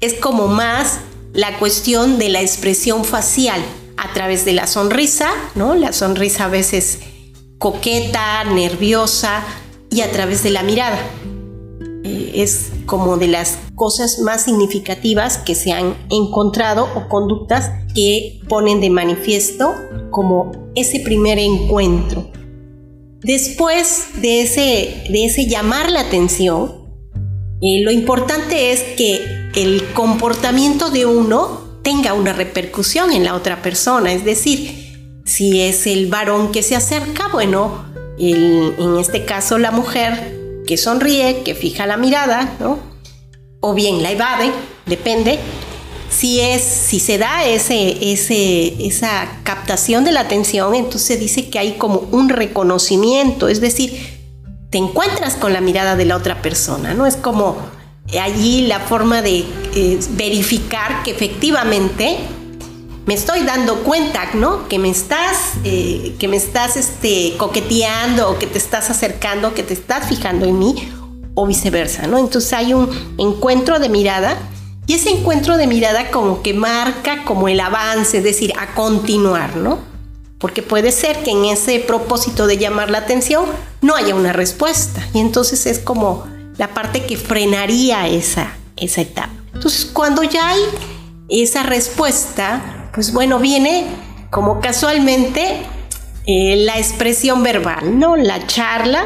es 0.00 0.14
como 0.14 0.46
más 0.46 1.00
la 1.32 1.58
cuestión 1.58 2.18
de 2.18 2.28
la 2.28 2.40
expresión 2.40 3.04
facial 3.04 3.60
a 3.96 4.12
través 4.12 4.44
de 4.44 4.52
la 4.52 4.66
sonrisa, 4.66 5.30
¿no? 5.54 5.74
La 5.74 5.92
sonrisa 5.92 6.46
a 6.46 6.48
veces 6.48 7.00
coqueta, 7.58 8.44
nerviosa 8.44 9.42
y 9.90 10.00
a 10.00 10.10
través 10.10 10.42
de 10.42 10.50
la 10.50 10.62
mirada 10.62 10.98
es 12.34 12.70
como 12.86 13.16
de 13.16 13.28
las 13.28 13.58
cosas 13.74 14.20
más 14.20 14.44
significativas 14.44 15.38
que 15.38 15.54
se 15.54 15.72
han 15.72 15.96
encontrado 16.10 16.88
o 16.94 17.08
conductas 17.08 17.70
que 17.94 18.40
ponen 18.48 18.80
de 18.80 18.90
manifiesto 18.90 19.74
como 20.10 20.52
ese 20.74 21.00
primer 21.00 21.38
encuentro. 21.38 22.30
Después 23.22 24.06
de 24.20 24.42
ese, 24.42 25.04
de 25.10 25.26
ese 25.26 25.46
llamar 25.46 25.90
la 25.90 26.00
atención, 26.00 26.79
eh, 27.60 27.82
lo 27.82 27.90
importante 27.90 28.72
es 28.72 28.82
que 28.96 29.50
el 29.54 29.84
comportamiento 29.92 30.90
de 30.90 31.06
uno 31.06 31.60
tenga 31.82 32.14
una 32.14 32.32
repercusión 32.32 33.12
en 33.12 33.24
la 33.24 33.34
otra 33.34 33.62
persona, 33.62 34.12
es 34.12 34.24
decir, 34.24 35.22
si 35.24 35.60
es 35.60 35.86
el 35.86 36.06
varón 36.06 36.52
que 36.52 36.62
se 36.62 36.76
acerca, 36.76 37.28
bueno, 37.28 37.84
en 38.18 38.98
este 38.98 39.24
caso 39.24 39.58
la 39.58 39.70
mujer 39.70 40.62
que 40.66 40.76
sonríe, 40.76 41.42
que 41.42 41.54
fija 41.54 41.86
la 41.86 41.96
mirada, 41.96 42.56
¿no? 42.60 42.78
O 43.60 43.74
bien 43.74 44.02
la 44.02 44.12
evade, 44.12 44.50
depende. 44.86 45.38
Si, 46.10 46.40
es, 46.40 46.62
si 46.62 46.98
se 46.98 47.18
da 47.18 47.44
ese, 47.44 48.12
ese, 48.12 48.86
esa 48.86 49.40
captación 49.44 50.04
de 50.04 50.12
la 50.12 50.20
atención, 50.20 50.74
entonces 50.74 51.20
dice 51.20 51.48
que 51.48 51.58
hay 51.58 51.72
como 51.72 52.08
un 52.10 52.28
reconocimiento, 52.28 53.48
es 53.48 53.60
decir, 53.60 54.19
te 54.70 54.78
encuentras 54.78 55.34
con 55.34 55.52
la 55.52 55.60
mirada 55.60 55.96
de 55.96 56.04
la 56.04 56.16
otra 56.16 56.40
persona, 56.42 56.94
¿no? 56.94 57.06
Es 57.06 57.16
como 57.16 57.56
allí 58.20 58.66
la 58.66 58.80
forma 58.80 59.20
de 59.22 59.44
eh, 59.74 60.00
verificar 60.10 61.02
que 61.02 61.10
efectivamente 61.10 62.18
me 63.06 63.14
estoy 63.14 63.42
dando 63.42 63.82
cuenta, 63.82 64.30
¿no? 64.34 64.68
Que 64.68 64.78
me 64.78 64.88
estás, 64.88 65.54
eh, 65.64 66.14
que 66.18 66.28
me 66.28 66.36
estás 66.36 66.76
este, 66.76 67.34
coqueteando 67.36 68.30
o 68.30 68.38
que 68.38 68.46
te 68.46 68.58
estás 68.58 68.90
acercando, 68.90 69.54
que 69.54 69.64
te 69.64 69.74
estás 69.74 70.08
fijando 70.08 70.46
en 70.46 70.58
mí 70.58 70.92
o 71.34 71.46
viceversa, 71.46 72.06
¿no? 72.06 72.18
Entonces 72.18 72.52
hay 72.52 72.72
un 72.72 72.88
encuentro 73.18 73.80
de 73.80 73.88
mirada 73.88 74.36
y 74.86 74.94
ese 74.94 75.10
encuentro 75.10 75.56
de 75.56 75.66
mirada 75.66 76.10
como 76.10 76.42
que 76.42 76.54
marca 76.54 77.24
como 77.24 77.48
el 77.48 77.60
avance, 77.60 78.18
es 78.18 78.24
decir, 78.24 78.52
a 78.58 78.74
continuar, 78.74 79.56
¿no? 79.56 79.78
Porque 80.38 80.62
puede 80.62 80.92
ser 80.92 81.22
que 81.22 81.32
en 81.32 81.44
ese 81.46 81.80
propósito 81.80 82.46
de 82.46 82.58
llamar 82.58 82.90
la 82.90 82.98
atención 82.98 83.46
no 83.82 83.96
haya 83.96 84.14
una 84.14 84.32
respuesta 84.32 85.06
y 85.14 85.20
entonces 85.20 85.66
es 85.66 85.78
como 85.78 86.26
la 86.56 86.68
parte 86.74 87.04
que 87.06 87.16
frenaría 87.16 88.08
esa, 88.08 88.56
esa 88.76 89.00
etapa. 89.00 89.32
Entonces 89.54 89.86
cuando 89.86 90.22
ya 90.22 90.50
hay 90.50 90.60
esa 91.28 91.62
respuesta, 91.62 92.90
pues 92.92 93.12
bueno, 93.12 93.38
viene 93.38 93.86
como 94.30 94.60
casualmente 94.60 95.62
eh, 96.26 96.56
la 96.56 96.78
expresión 96.78 97.42
verbal, 97.42 97.98
¿no? 97.98 98.16
La 98.16 98.46
charla. 98.46 99.04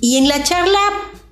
Y 0.00 0.16
en 0.16 0.28
la 0.28 0.42
charla 0.42 0.80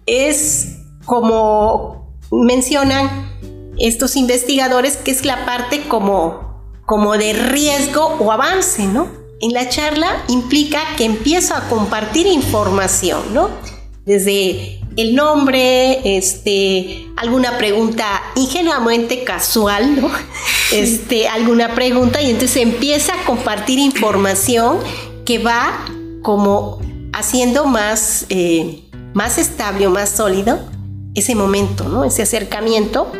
es 0.06 0.76
como 1.04 2.12
mencionan 2.30 3.32
estos 3.78 4.16
investigadores 4.16 4.96
que 4.96 5.10
es 5.10 5.24
la 5.24 5.46
parte 5.46 5.88
como, 5.88 6.62
como 6.84 7.16
de 7.16 7.32
riesgo 7.32 8.04
o 8.18 8.30
avance, 8.30 8.86
¿no? 8.86 9.17
En 9.40 9.52
la 9.52 9.68
charla 9.68 10.24
implica 10.28 10.80
que 10.96 11.04
empiezo 11.04 11.54
a 11.54 11.68
compartir 11.68 12.26
información, 12.26 13.32
¿no? 13.32 13.50
Desde 14.04 14.80
el 14.96 15.14
nombre, 15.14 16.16
este, 16.16 17.06
alguna 17.16 17.56
pregunta 17.56 18.20
ingenuamente 18.34 19.24
casual, 19.24 20.00
¿no? 20.00 20.10
Este, 20.70 21.28
alguna 21.28 21.74
pregunta 21.74 22.20
y 22.20 22.28
entonces 22.28 22.58
empieza 22.58 23.14
a 23.14 23.24
compartir 23.24 23.78
información 23.78 24.76
que 25.24 25.38
va 25.38 25.86
como 26.22 26.78
haciendo 27.14 27.64
más, 27.64 28.26
eh, 28.28 28.82
más 29.14 29.38
estable 29.38 29.86
o 29.86 29.90
más 29.90 30.10
sólido 30.10 30.58
ese 31.14 31.34
momento, 31.34 31.84
¿no? 31.84 32.04
Ese 32.04 32.20
acercamiento 32.20 33.10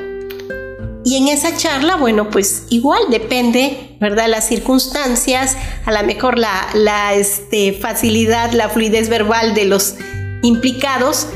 y 1.05 1.17
en 1.17 1.29
esa 1.29 1.57
charla, 1.57 1.97
bueno, 1.97 2.31
pues 2.31 2.65
igual 2.71 3.01
depende, 3.11 3.97
¿verdad? 4.01 4.29
Las 4.29 4.49
circunstancias, 4.49 5.57
a 5.85 5.93
lo 5.93 6.03
mejor 6.07 6.39
la, 6.39 7.15
este, 7.15 7.73
facilidad, 7.73 8.53
la 8.53 8.69
fluidez 8.69 9.09
verbal 9.09 9.55
de 9.55 9.65
los 9.65 9.95
implicados, 10.43 11.29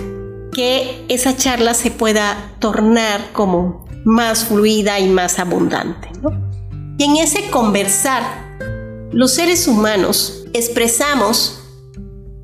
que 0.52 1.04
esa 1.08 1.36
charla 1.36 1.74
se 1.74 1.90
pueda 1.90 2.54
tornar 2.58 3.32
como 3.32 3.86
más 4.04 4.46
fluida 4.46 4.98
y 4.98 5.08
más 5.08 5.38
abundante. 5.38 6.10
Y 6.98 7.04
en 7.04 7.16
ese 7.16 7.48
conversar, 7.48 8.22
los 9.12 9.32
seres 9.34 9.68
humanos 9.68 10.44
expresamos 10.52 11.60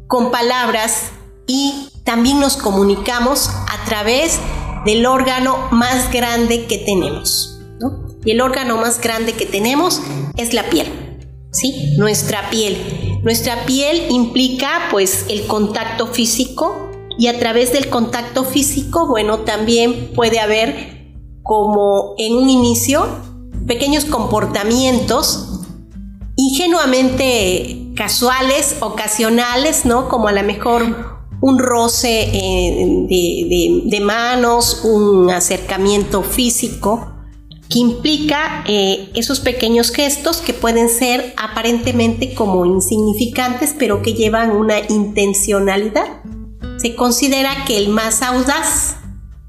con 0.07 0.31
palabras 0.31 1.11
y 1.47 1.91
también 2.05 2.41
nos 2.41 2.57
comunicamos 2.57 3.51
a 3.51 3.85
través 3.85 4.39
de 4.39 4.58
del 4.89 5.05
órgano 5.05 5.69
más 5.71 6.11
grande 6.11 6.65
que 6.65 6.79
tenemos. 6.79 7.61
Y 8.25 8.31
el 8.31 8.41
órgano 8.41 8.79
más 8.79 8.99
grande 9.03 9.35
que 9.35 9.45
tenemos 9.45 10.01
es 10.39 10.55
la 10.55 10.71
piel. 10.71 11.21
¿sí? 11.53 11.95
Nuestra 11.99 12.49
piel. 12.49 13.21
Nuestra 13.23 13.67
piel 13.67 14.07
implica 14.09 14.89
pues 14.91 15.27
el 15.29 15.47
contacto 15.47 16.07
físico 16.07 16.91
y 17.19 17.27
a 17.27 17.39
través 17.39 17.71
del 17.75 17.91
contacto 17.91 18.45
físico, 18.45 19.07
bueno, 19.07 19.41
también 19.41 20.11
puede 20.15 20.41
haber 20.41 21.19
como 21.43 22.15
en 22.17 22.33
un 22.33 22.49
inicio 22.49 23.07
pequeños 23.67 24.07
comportamientos 24.07 25.67
ingenuamente 26.35 27.93
casuales, 27.95 28.77
ocasionales, 28.81 29.85
¿no? 29.85 30.09
Como 30.09 30.29
a 30.29 30.33
lo 30.33 30.43
mejor 30.45 31.18
un 31.41 31.59
roce 31.59 32.31
eh, 32.33 33.07
de, 33.85 34.01
manos, 34.01 34.83
un 34.85 35.31
acercamiento 35.31 36.23
físico 36.23 37.15
que 37.69 37.79
implica 37.79 38.65
eh, 38.67 39.11
esos 39.15 39.41
pequeños 39.41 39.91
gestos 39.91 40.39
que 40.39 40.55
pueden 40.55 40.89
ser 40.89 41.35
aparentemente 41.37 42.35
como 42.35 42.65
insignificantes, 42.65 43.75
pero 43.79 44.03
que 44.03 44.15
llevan 44.15 44.51
una 44.51 44.79
intencionalidad. 44.89 46.23
Se 46.79 46.95
considera 46.95 47.65
que 47.67 47.77
el 47.77 47.91
más 47.91 48.23
audaz 48.23 48.97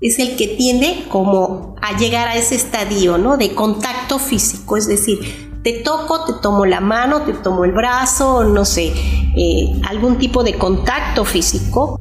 es 0.01 0.19
el 0.19 0.35
que 0.35 0.47
tiende 0.47 1.05
como 1.09 1.75
a 1.81 1.97
llegar 1.97 2.27
a 2.27 2.35
ese 2.35 2.55
estadio, 2.55 3.17
¿no? 3.17 3.37
De 3.37 3.53
contacto 3.55 4.19
físico, 4.19 4.75
es 4.75 4.87
decir, 4.87 5.48
te 5.63 5.73
toco, 5.73 6.25
te 6.25 6.33
tomo 6.41 6.65
la 6.65 6.79
mano, 6.79 7.21
te 7.23 7.33
tomo 7.33 7.65
el 7.65 7.71
brazo, 7.71 8.43
no 8.43 8.65
sé, 8.65 8.93
eh, 9.35 9.81
algún 9.87 10.17
tipo 10.17 10.43
de 10.43 10.55
contacto 10.55 11.25
físico 11.25 11.99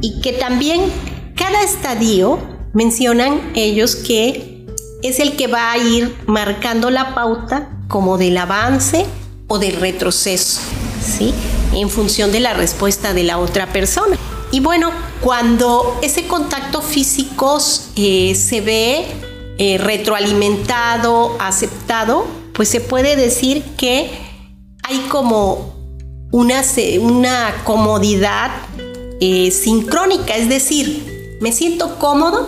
y 0.00 0.20
que 0.20 0.32
también 0.32 0.82
cada 1.34 1.62
estadio 1.62 2.38
mencionan 2.72 3.52
ellos 3.54 3.96
que 3.96 4.66
es 5.02 5.20
el 5.20 5.36
que 5.36 5.46
va 5.46 5.72
a 5.72 5.78
ir 5.78 6.14
marcando 6.26 6.90
la 6.90 7.14
pauta 7.14 7.70
como 7.88 8.18
del 8.18 8.36
avance 8.36 9.06
o 9.46 9.58
del 9.58 9.76
retroceso, 9.76 10.60
¿sí? 11.00 11.32
En 11.74 11.88
función 11.88 12.32
de 12.32 12.40
la 12.40 12.54
respuesta 12.54 13.12
de 13.12 13.22
la 13.22 13.38
otra 13.38 13.72
persona. 13.72 14.16
Y 14.50 14.60
bueno, 14.60 14.90
cuando 15.20 15.98
ese 16.02 16.26
contacto 16.26 16.82
físico 16.82 17.58
eh, 17.96 18.34
se 18.34 18.60
ve 18.60 19.06
eh, 19.58 19.78
retroalimentado, 19.78 21.36
aceptado, 21.40 22.26
pues 22.56 22.70
se 22.70 22.80
puede 22.80 23.16
decir 23.16 23.62
que 23.76 24.10
hay 24.82 24.98
como 25.10 25.74
una, 26.32 26.62
una 27.00 27.54
comodidad 27.64 28.50
eh, 29.20 29.50
sincrónica, 29.50 30.34
es 30.36 30.48
decir, 30.48 31.38
me 31.40 31.52
siento 31.52 31.98
cómodo 31.98 32.46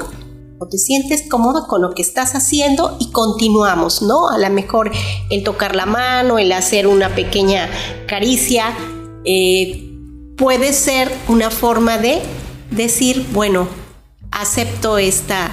o 0.58 0.66
te 0.66 0.78
sientes 0.78 1.28
cómodo 1.30 1.66
con 1.68 1.82
lo 1.82 1.94
que 1.94 2.02
estás 2.02 2.34
haciendo 2.34 2.96
y 2.98 3.10
continuamos, 3.12 4.02
¿no? 4.02 4.28
A 4.30 4.38
lo 4.38 4.50
mejor 4.50 4.90
el 5.30 5.44
tocar 5.44 5.76
la 5.76 5.86
mano, 5.86 6.38
el 6.38 6.50
hacer 6.52 6.86
una 6.86 7.14
pequeña 7.14 7.68
caricia, 8.08 8.74
eh, 9.24 9.84
puede 10.36 10.72
ser 10.72 11.12
una 11.28 11.50
forma 11.50 11.98
de 11.98 12.22
decir, 12.70 13.26
bueno, 13.32 13.68
acepto 14.30 14.98
esta, 14.98 15.50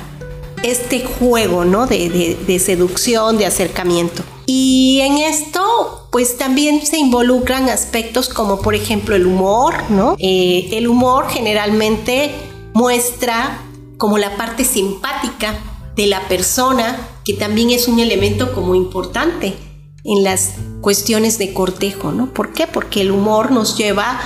este 0.64 1.04
juego, 1.06 1.66
¿no? 1.66 1.88
de 1.88 2.60
seducción, 2.64 3.38
de 3.38 3.46
acercamiento. 3.46 4.24
Y 4.46 5.00
en 5.02 5.18
esto, 5.18 6.08
pues 6.12 6.38
también 6.38 6.86
se 6.86 6.98
involucran 6.98 7.70
aspectos 7.70 8.30
como 8.30 8.62
por 8.62 8.76
ejemplo 8.76 9.16
el 9.16 9.26
humor, 9.26 9.76
¿no? 9.90 10.16
Eh, 10.20 10.70
el 10.74 10.88
humor 10.88 11.28
generalmente 11.30 12.32
muestra 12.74 13.62
como 13.98 14.18
la 14.18 14.36
parte 14.38 14.64
simpática 14.64 15.58
de 15.96 16.08
la 16.08 16.28
persona, 16.28 16.98
que 17.24 17.34
también 17.34 17.72
es 17.72 17.88
un 17.88 18.00
elemento 18.00 18.54
como 18.54 18.76
importante 18.76 19.56
en 20.04 20.24
las 20.24 20.54
cuestiones 20.82 21.40
de 21.40 21.54
cortejo, 21.54 22.12
¿no? 22.12 22.32
¿Por 22.32 22.54
qué? 22.54 22.68
Porque 22.68 23.02
el 23.02 23.12
humor 23.12 23.52
nos 23.52 23.78
lleva 23.78 24.20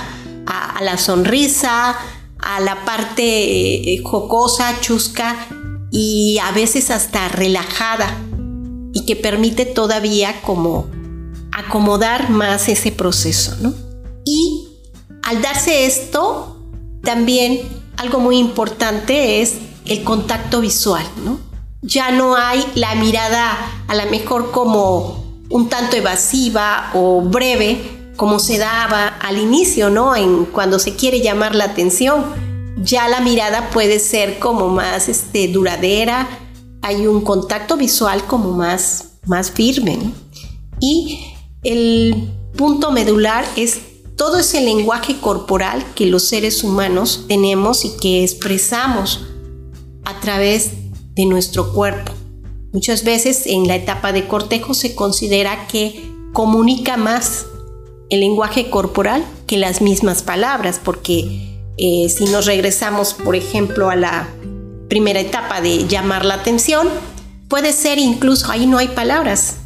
a, 0.46 0.82
la 0.82 0.98
sonrisa, 0.98 1.96
a 2.38 2.60
la 2.60 2.84
parte 2.84 3.94
eh, 3.94 4.02
jocosa, 4.04 4.80
chusca 4.80 5.46
y 5.90 6.38
a 6.38 6.50
veces 6.52 6.90
hasta 6.90 7.28
relajada 7.28 8.14
y 8.92 9.06
que 9.06 9.16
permite 9.16 9.66
todavía 9.66 10.40
como 10.42 10.86
acomodar 11.52 12.30
más 12.30 12.68
ese 12.68 12.92
proceso, 12.92 13.56
¿no? 13.60 13.74
Y 14.24 14.68
al 15.22 15.42
darse 15.42 15.86
esto, 15.86 16.56
también 17.02 17.60
algo 17.96 18.20
muy 18.20 18.38
importante 18.38 19.42
es 19.42 19.56
el 19.86 20.02
contacto 20.04 20.60
visual, 20.60 21.04
¿no? 21.24 21.38
Ya 21.82 22.10
no 22.10 22.36
hay 22.36 22.64
la 22.74 22.94
mirada 22.94 23.56
a 23.88 23.94
lo 23.94 24.10
mejor 24.10 24.50
como 24.50 25.42
un 25.48 25.68
tanto 25.68 25.96
evasiva 25.96 26.90
o 26.94 27.22
breve 27.22 28.12
como 28.16 28.38
se 28.38 28.58
daba 28.58 29.08
al 29.08 29.38
inicio, 29.38 29.88
¿no? 29.88 30.14
En 30.14 30.44
cuando 30.44 30.78
se 30.78 30.94
quiere 30.94 31.22
llamar 31.22 31.54
la 31.54 31.64
atención, 31.64 32.24
ya 32.76 33.08
la 33.08 33.20
mirada 33.20 33.70
puede 33.70 33.98
ser 33.98 34.38
como 34.38 34.68
más 34.68 35.08
este, 35.08 35.48
duradera, 35.48 36.28
hay 36.82 37.06
un 37.06 37.22
contacto 37.22 37.76
visual 37.76 38.24
como 38.26 38.52
más, 38.52 39.12
más 39.26 39.50
firme. 39.50 39.98
Y 40.80 41.20
el 41.62 42.30
punto 42.56 42.90
medular 42.90 43.44
es 43.56 43.80
todo 44.16 44.38
ese 44.38 44.60
lenguaje 44.60 45.18
corporal 45.20 45.84
que 45.94 46.06
los 46.06 46.24
seres 46.24 46.62
humanos 46.62 47.24
tenemos 47.28 47.84
y 47.84 47.96
que 47.96 48.22
expresamos 48.22 49.26
a 50.04 50.20
través 50.20 50.72
de 51.14 51.26
nuestro 51.26 51.72
cuerpo. 51.72 52.12
Muchas 52.72 53.04
veces 53.04 53.46
en 53.46 53.66
la 53.66 53.76
etapa 53.76 54.12
de 54.12 54.28
cortejo 54.28 54.74
se 54.74 54.94
considera 54.94 55.66
que 55.66 56.12
comunica 56.32 56.96
más 56.96 57.46
el 58.10 58.20
lenguaje 58.20 58.70
corporal 58.70 59.24
que 59.46 59.56
las 59.56 59.80
mismas 59.80 60.22
palabras, 60.22 60.80
porque 60.82 61.58
eh, 61.78 62.08
si 62.08 62.24
nos 62.26 62.46
regresamos, 62.46 63.14
por 63.14 63.34
ejemplo, 63.34 63.88
a 63.88 63.96
la 63.96 64.28
primera 64.90 65.20
etapa 65.20 65.62
de 65.62 65.86
llamar 65.86 66.26
la 66.26 66.34
atención. 66.34 66.86
Puede 67.48 67.72
ser 67.72 67.98
incluso, 67.98 68.50
ahí 68.50 68.66
no 68.66 68.76
hay 68.76 68.88
palabras. 68.88 69.56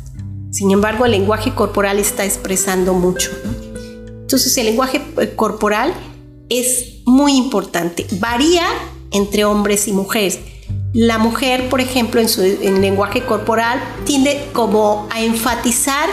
Sin 0.53 0.71
embargo, 0.71 1.07
el 1.07 1.11
lenguaje 1.11 1.53
corporal 1.53 1.99
está 1.99 2.25
expresando 2.25 2.95
mucho. 2.95 3.31
Entonces, 4.07 4.57
el 4.57 4.67
lenguaje 4.67 5.03
eh, 5.19 5.35
corporal 5.35 5.93
es 6.49 7.03
muy 7.07 7.37
importante. 7.37 8.07
Varía 8.21 8.67
entre 9.11 9.45
hombres 9.45 9.89
y 9.89 9.93
mujeres. 9.93 10.39
La 10.93 11.19
mujer, 11.19 11.69
por 11.69 11.81
ejemplo, 11.81 12.21
en 12.21 12.29
su 12.29 12.43
lenguaje 12.43 13.25
corporal 13.25 13.83
tiende 14.05 14.49
como 14.53 15.09
a 15.11 15.23
enfatizar 15.23 16.09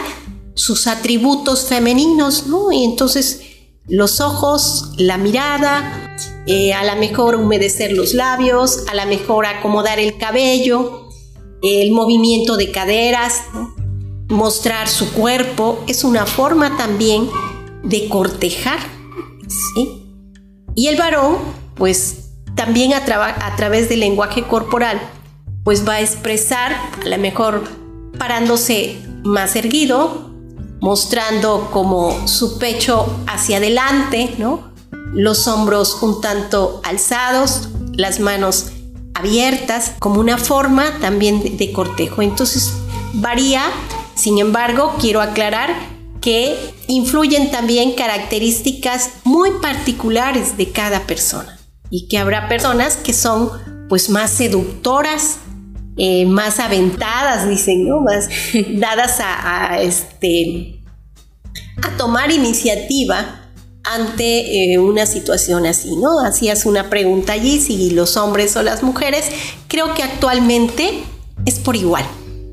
sus 0.54 0.86
atributos 0.86 1.66
femeninos, 1.66 2.46
¿no? 2.48 2.72
Y 2.72 2.84
entonces 2.84 3.42
los 3.86 4.20
ojos, 4.20 4.92
la 4.96 5.18
mirada, 5.18 6.01
eh, 6.46 6.72
a 6.72 6.84
la 6.84 6.96
mejor 6.96 7.36
humedecer 7.36 7.92
los 7.92 8.14
labios, 8.14 8.84
a 8.88 8.94
la 8.94 9.06
mejor 9.06 9.46
acomodar 9.46 9.98
el 9.98 10.18
cabello, 10.18 11.08
el 11.62 11.92
movimiento 11.92 12.56
de 12.56 12.70
caderas, 12.70 13.42
mostrar 14.28 14.88
su 14.88 15.12
cuerpo, 15.12 15.82
es 15.86 16.04
una 16.04 16.26
forma 16.26 16.76
también 16.76 17.28
de 17.84 18.08
cortejar, 18.08 18.80
¿sí? 19.46 20.02
Y 20.74 20.88
el 20.88 20.96
varón, 20.96 21.36
pues 21.76 22.30
también 22.56 22.92
a, 22.94 23.04
través 23.56 23.88
del 23.88 24.00
lenguaje 24.00 24.42
corporal, 24.42 25.00
pues 25.64 25.86
va 25.86 25.94
a 25.94 26.00
expresar, 26.00 26.72
a 27.04 27.08
lo 27.08 27.18
mejor 27.18 27.64
parándose 28.18 28.96
más 29.22 29.54
erguido, 29.56 30.30
mostrando 30.80 31.68
como 31.72 32.26
su 32.26 32.58
pecho 32.58 33.06
hacia 33.26 33.58
adelante, 33.58 34.34
¿no? 34.38 34.71
Los 35.12 35.46
hombros 35.46 36.02
un 36.02 36.20
tanto 36.20 36.80
alzados, 36.84 37.68
las 37.94 38.20
manos 38.20 38.72
abiertas, 39.14 39.92
como 39.98 40.20
una 40.20 40.38
forma 40.38 40.98
también 41.00 41.56
de 41.56 41.72
cortejo. 41.72 42.22
Entonces 42.22 42.72
varía, 43.14 43.64
sin 44.14 44.38
embargo, 44.38 44.94
quiero 44.98 45.20
aclarar 45.20 45.70
que 46.20 46.56
influyen 46.86 47.50
también 47.50 47.94
características 47.94 49.10
muy 49.24 49.50
particulares 49.60 50.56
de 50.56 50.70
cada 50.70 51.00
persona 51.00 51.58
y 51.90 52.08
que 52.08 52.16
habrá 52.16 52.48
personas 52.48 52.96
que 52.96 53.12
son 53.12 53.50
pues 53.88 54.08
más 54.08 54.30
seductoras, 54.30 55.38
eh, 55.98 56.24
más 56.24 56.58
aventadas, 56.58 57.48
dicen, 57.48 57.86
¿no? 57.86 58.00
Más 58.00 58.28
dadas 58.70 59.18
a, 59.20 59.78
este, 59.82 60.80
a 61.82 61.96
tomar 61.98 62.30
iniciativa 62.30 63.41
ante 63.84 64.72
eh, 64.72 64.78
una 64.78 65.06
situación 65.06 65.66
así, 65.66 65.96
¿no? 65.96 66.20
Hacías 66.20 66.66
una 66.66 66.88
pregunta 66.88 67.32
allí, 67.32 67.60
si 67.60 67.90
los 67.90 68.16
hombres 68.16 68.56
o 68.56 68.62
las 68.62 68.82
mujeres, 68.82 69.26
creo 69.68 69.94
que 69.94 70.02
actualmente 70.02 71.02
es 71.46 71.58
por 71.58 71.76
igual, 71.76 72.04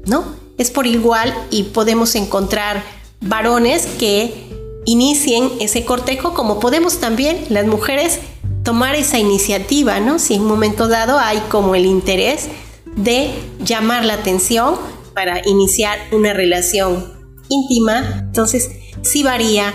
¿no? 0.06 0.24
Es 0.58 0.72
por 0.72 0.88
igual 0.88 1.34
y 1.52 1.64
podemos 1.64 2.16
encontrar 2.16 2.84
varones 3.22 3.86
que 3.86 4.50
inicien 4.86 5.52
ese 5.60 5.86
cortejo 5.86 6.34
como 6.34 6.60
podemos 6.60 7.00
también 7.00 7.46
las 7.50 7.66
mujeres 7.66 8.20
tomar 8.64 8.96
esa 8.96 9.20
iniciativa, 9.20 10.00
¿no? 10.00 10.20
Si 10.20 10.36
en 10.36 10.42
un 10.42 10.48
momento 10.48 10.88
dado 10.88 11.20
hay 11.20 11.40
como 11.50 11.76
el 11.76 11.86
interés 11.86 12.48
de 12.96 13.32
llamar 13.64 14.04
la 14.04 14.16
atención 14.16 14.76
para 15.14 15.48
iniciar 15.48 16.00
una 16.12 16.34
relación 16.34 17.14
íntima, 17.50 18.24
entonces 18.28 18.70
sí 19.02 19.24
varía 19.24 19.74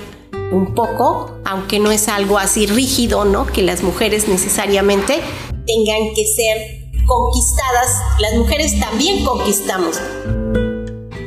un 0.54 0.74
poco, 0.74 1.38
aunque 1.44 1.78
no 1.78 1.90
es 1.90 2.08
algo 2.08 2.38
así 2.38 2.66
rígido, 2.66 3.24
¿no? 3.24 3.46
Que 3.46 3.62
las 3.62 3.82
mujeres 3.82 4.28
necesariamente 4.28 5.20
tengan 5.66 6.14
que 6.14 6.24
ser 6.26 6.84
conquistadas, 7.06 7.90
las 8.20 8.34
mujeres 8.34 8.78
también 8.78 9.24
conquistamos. 9.24 10.00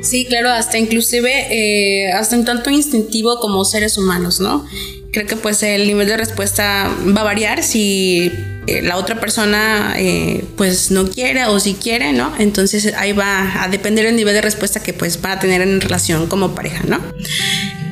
Sí, 0.02 0.26
claro, 0.26 0.50
hasta 0.50 0.78
inclusive, 0.78 1.32
eh, 1.52 2.12
hasta 2.14 2.38
un 2.38 2.46
tanto 2.46 2.70
instintivo 2.70 3.40
como 3.40 3.66
seres 3.66 3.98
humanos, 3.98 4.40
¿no? 4.40 4.66
creo 5.12 5.26
que 5.26 5.36
pues 5.36 5.64
el 5.64 5.88
nivel 5.88 6.08
de 6.08 6.18
respuesta 6.18 6.92
va 7.16 7.22
a 7.22 7.24
variar 7.24 7.64
si 7.64 8.32
eh, 8.68 8.82
la 8.84 8.98
otra 8.98 9.20
persona 9.20 9.96
eh, 9.98 10.44
pues 10.56 10.92
no 10.92 11.10
quiere 11.10 11.46
o 11.46 11.60
si 11.60 11.74
quiere, 11.74 12.14
¿no? 12.14 12.34
Entonces 12.38 12.94
ahí 12.96 13.14
va 13.14 13.64
a 13.64 13.68
depender 13.68 14.06
el 14.06 14.16
nivel 14.16 14.36
de 14.36 14.42
respuesta 14.42 14.84
que 14.84 14.94
pues 14.94 15.20
va 15.24 15.34
a 15.34 15.40
tener 15.40 15.62
en 15.62 15.82
relación 15.82 16.28
como 16.28 16.54
pareja, 16.54 16.84
¿no? 16.88 17.00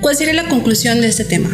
¿Cuál 0.06 0.15
sería 0.15 0.34
la 0.36 0.48
conclusión 0.48 1.02
de 1.02 1.08
este 1.08 1.26
tema? 1.26 1.50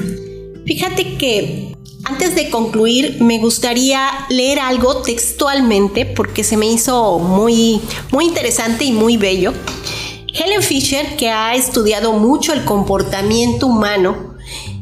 Fíjate 0.65 1.15
que 1.15 1.73
antes 2.03 2.35
de 2.35 2.49
concluir 2.49 3.21
me 3.21 3.39
gustaría 3.39 4.09
leer 4.27 4.59
algo 4.59 5.03
textualmente 5.03 6.05
porque 6.05 6.43
se 6.43 6.57
me 6.57 6.65
hizo 6.65 7.17
muy, 7.19 7.79
muy 8.11 8.25
interesante 8.25 8.83
y 8.83 8.91
muy 8.91 9.15
bello. 9.15 9.53
Helen 10.33 10.61
Fisher, 10.61 11.15
que 11.15 11.29
ha 11.29 11.55
estudiado 11.55 12.11
mucho 12.11 12.51
el 12.51 12.65
comportamiento 12.65 13.67
humano, 13.67 14.35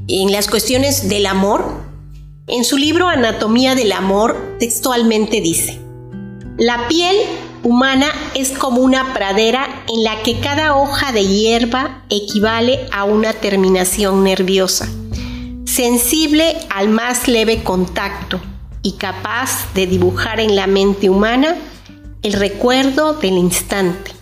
en 0.07 0.31
las 0.31 0.47
cuestiones 0.47 1.07
del 1.07 1.27
amor, 1.27 1.63
en 2.47 2.65
su 2.65 2.75
libro 2.75 3.07
Anatomía 3.07 3.75
del 3.75 3.91
Amor 3.91 4.55
textualmente 4.59 5.41
dice, 5.41 5.77
la 6.57 6.87
piel 6.87 7.15
humana 7.69 8.07
es 8.33 8.49
como 8.49 8.81
una 8.81 9.13
pradera 9.13 9.83
en 9.87 10.03
la 10.03 10.23
que 10.23 10.39
cada 10.39 10.75
hoja 10.75 11.11
de 11.11 11.27
hierba 11.27 12.03
equivale 12.09 12.79
a 12.91 13.03
una 13.03 13.31
terminación 13.33 14.23
nerviosa, 14.23 14.89
sensible 15.65 16.57
al 16.71 16.89
más 16.89 17.27
leve 17.27 17.61
contacto 17.61 18.41
y 18.81 18.93
capaz 18.93 19.71
de 19.75 19.85
dibujar 19.85 20.39
en 20.39 20.55
la 20.55 20.65
mente 20.65 21.11
humana 21.11 21.57
el 22.23 22.33
recuerdo 22.33 23.13
del 23.13 23.37
instante. 23.37 24.13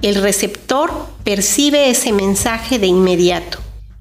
El 0.00 0.14
receptor 0.14 0.90
percibe 1.22 1.90
ese 1.90 2.14
mensaje 2.14 2.78
de 2.78 2.86
inmediato. 2.86 3.58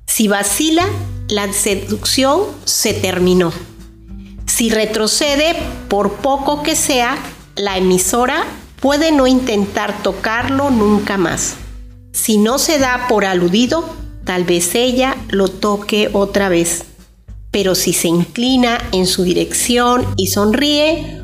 Si 0.08 0.29
vacila, 0.29 0.86
la 1.27 1.51
seducción 1.51 2.43
se 2.63 2.93
terminó. 2.93 3.51
Si 4.45 4.69
retrocede, 4.69 5.53
por 5.89 6.13
poco 6.13 6.63
que 6.63 6.77
sea, 6.77 7.17
la 7.58 7.77
emisora 7.77 8.45
puede 8.79 9.11
no 9.11 9.27
intentar 9.27 10.01
tocarlo 10.03 10.69
nunca 10.69 11.17
más. 11.17 11.55
Si 12.11 12.38
no 12.38 12.57
se 12.57 12.79
da 12.79 13.07
por 13.07 13.25
aludido, 13.25 13.85
tal 14.23 14.43
vez 14.43 14.75
ella 14.75 15.15
lo 15.29 15.47
toque 15.47 16.09
otra 16.13 16.49
vez. 16.49 16.85
Pero 17.51 17.75
si 17.75 17.93
se 17.93 18.07
inclina 18.07 18.77
en 18.91 19.05
su 19.05 19.23
dirección 19.23 20.05
y 20.17 20.27
sonríe, 20.27 21.21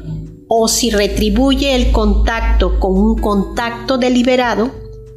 o 0.48 0.68
si 0.68 0.90
retribuye 0.90 1.76
el 1.76 1.92
contacto 1.92 2.80
con 2.80 2.98
un 2.98 3.18
contacto 3.18 3.98
deliberado, 3.98 4.72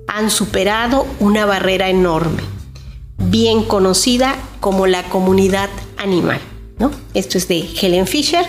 han 0.07 0.31
superado 0.31 1.07
una 1.18 1.44
barrera 1.44 1.88
enorme 1.88 2.55
bien 3.18 3.64
conocida 3.64 4.37
como 4.61 4.87
la 4.87 5.03
comunidad 5.05 5.68
animal. 5.97 6.40
¿no? 6.79 6.90
Esto 7.14 7.38
es 7.38 7.49
de 7.49 7.68
Helen 7.81 8.07
Fisher. 8.07 8.44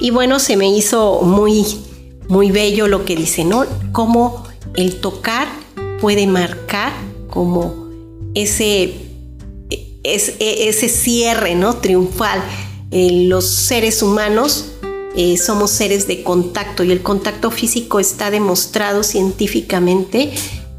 Y 0.00 0.10
bueno, 0.10 0.38
se 0.38 0.56
me 0.56 0.68
hizo 0.68 1.20
muy, 1.22 1.64
muy 2.28 2.50
bello 2.50 2.88
lo 2.88 3.04
que 3.04 3.16
dice, 3.16 3.44
¿no? 3.44 3.64
Cómo 3.92 4.44
el 4.76 5.00
tocar 5.00 5.48
puede 6.00 6.26
marcar 6.26 6.92
como 7.28 7.88
ese, 8.34 8.94
ese, 10.02 10.68
ese 10.68 10.88
cierre, 10.88 11.54
¿no? 11.54 11.76
Triunfal. 11.76 12.42
Eh, 12.90 13.24
los 13.26 13.46
seres 13.46 14.02
humanos 14.02 14.72
eh, 15.16 15.36
somos 15.36 15.70
seres 15.70 16.06
de 16.06 16.22
contacto 16.22 16.84
y 16.84 16.92
el 16.92 17.02
contacto 17.02 17.50
físico 17.50 17.98
está 17.98 18.30
demostrado 18.30 19.02
científicamente 19.02 20.32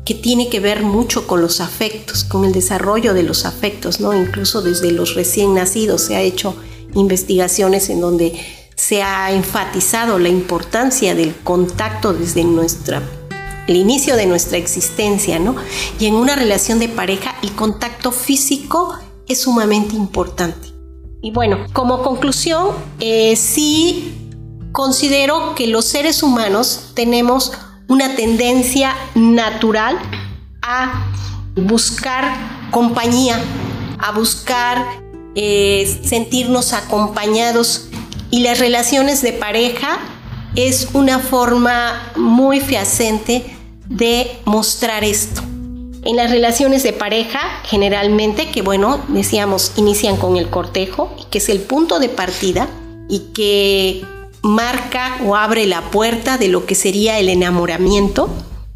que 0.05 0.15
tiene 0.15 0.49
que 0.49 0.59
ver 0.59 0.81
mucho 0.81 1.27
con 1.27 1.41
los 1.41 1.61
afectos, 1.61 2.23
con 2.23 2.45
el 2.45 2.51
desarrollo 2.51 3.13
de 3.13 3.23
los 3.23 3.45
afectos, 3.45 3.99
¿no? 3.99 4.13
Incluso 4.19 4.61
desde 4.61 4.91
los 4.91 5.13
recién 5.13 5.53
nacidos 5.53 6.01
se 6.01 6.15
ha 6.15 6.21
hecho 6.21 6.55
investigaciones 6.95 7.89
en 7.89 8.01
donde 8.01 8.33
se 8.79 9.03
ha 9.03 9.29
enfatizado 9.33 10.19
la 10.19 10.29
importancia 10.29 11.13
del 11.13 11.35
contacto 11.35 12.13
desde 12.13 12.45
nuestra 12.45 13.03
el 13.67 13.75
inicio 13.75 14.15
de 14.15 14.25
nuestra 14.25 14.57
existencia, 14.57 15.37
¿no? 15.37 15.55
Y 15.99 16.05
en 16.07 16.15
una 16.15 16.35
relación 16.35 16.79
de 16.79 16.87
pareja 16.87 17.35
el 17.43 17.51
contacto 17.51 18.11
físico 18.11 18.97
es 19.27 19.41
sumamente 19.41 19.95
importante. 19.95 20.69
Y 21.21 21.31
bueno, 21.31 21.65
como 21.73 22.01
conclusión, 22.01 22.69
eh, 22.99 23.35
sí 23.35 24.13
considero 24.71 25.55
que 25.55 25.67
los 25.67 25.85
seres 25.85 26.23
humanos 26.23 26.91
tenemos 26.95 27.51
una 27.89 28.15
tendencia 28.15 28.95
natural 29.13 29.99
a 30.63 31.05
buscar 31.55 32.33
compañía, 32.71 33.39
a 33.99 34.13
buscar 34.13 34.83
eh, 35.35 35.99
sentirnos 36.03 36.73
acompañados 36.73 37.88
y 38.31 38.41
las 38.41 38.59
relaciones 38.59 39.21
de 39.21 39.33
pareja 39.33 39.99
es 40.55 40.89
una 40.93 41.19
forma 41.19 42.11
muy 42.15 42.59
fehaciente 42.59 43.43
de 43.87 44.31
mostrar 44.45 45.03
esto. 45.03 45.41
En 46.03 46.15
las 46.15 46.31
relaciones 46.31 46.83
de 46.83 46.93
pareja, 46.93 47.39
generalmente, 47.65 48.49
que 48.49 48.61
bueno, 48.61 49.01
decíamos, 49.09 49.73
inician 49.75 50.15
con 50.17 50.37
el 50.37 50.49
cortejo, 50.49 51.13
que 51.29 51.39
es 51.39 51.49
el 51.49 51.59
punto 51.59 51.99
de 51.99 52.09
partida 52.09 52.69
y 53.09 53.31
que 53.33 54.05
marca 54.41 55.19
o 55.25 55.35
abre 55.35 55.65
la 55.65 55.81
puerta 55.91 56.37
de 56.37 56.47
lo 56.47 56.65
que 56.65 56.75
sería 56.75 57.19
el 57.19 57.27
enamoramiento, 57.27 58.29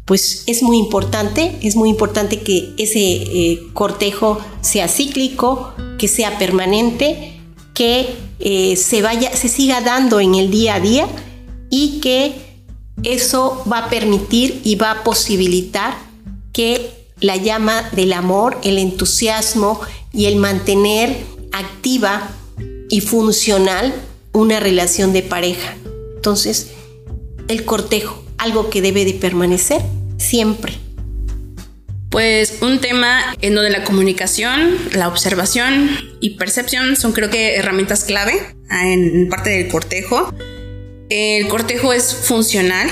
pues 0.04 0.44
es 0.46 0.62
muy 0.62 0.76
importante, 0.76 1.58
es 1.62 1.76
muy 1.76 1.88
importante 1.88 2.40
que 2.40 2.74
ese 2.76 3.00
eh, 3.00 3.62
cortejo 3.72 4.38
sea 4.60 4.86
cíclico, 4.88 5.72
que 5.98 6.08
sea 6.08 6.38
permanente, 6.38 7.40
que 7.72 8.14
eh, 8.38 8.76
se 8.76 9.02
vaya, 9.02 9.34
se 9.36 9.48
siga 9.48 9.80
dando 9.80 10.20
en 10.20 10.34
el 10.34 10.50
día 10.50 10.76
a 10.76 10.80
día 10.80 11.08
y 11.70 12.00
que 12.00 12.34
eso 13.02 13.62
va 13.70 13.78
a 13.78 13.90
permitir 13.90 14.60
y 14.64 14.76
va 14.76 14.90
a 14.90 15.04
posibilitar 15.04 15.96
que 16.52 16.90
la 17.20 17.36
llama 17.36 17.90
del 17.92 18.12
amor, 18.12 18.58
el 18.64 18.78
entusiasmo 18.78 19.80
y 20.12 20.26
el 20.26 20.36
mantener 20.36 21.16
activa 21.52 22.30
y 22.88 23.00
funcional 23.00 23.94
una 24.32 24.60
relación 24.60 25.12
de 25.12 25.22
pareja. 25.22 25.76
Entonces, 26.16 26.70
el 27.48 27.64
cortejo, 27.64 28.22
algo 28.38 28.70
que 28.70 28.82
debe 28.82 29.04
de 29.04 29.14
permanecer 29.14 29.82
siempre. 30.18 30.83
Pues 32.14 32.58
un 32.60 32.80
tema 32.80 33.34
en 33.42 33.56
donde 33.56 33.70
la 33.70 33.82
comunicación, 33.82 34.78
la 34.92 35.08
observación 35.08 35.90
y 36.20 36.36
percepción 36.36 36.94
son 36.94 37.10
creo 37.10 37.28
que 37.28 37.56
herramientas 37.56 38.04
clave 38.04 38.34
en 38.70 39.28
parte 39.28 39.50
del 39.50 39.66
cortejo. 39.66 40.32
El 41.10 41.48
cortejo 41.48 41.92
es 41.92 42.14
funcional 42.14 42.88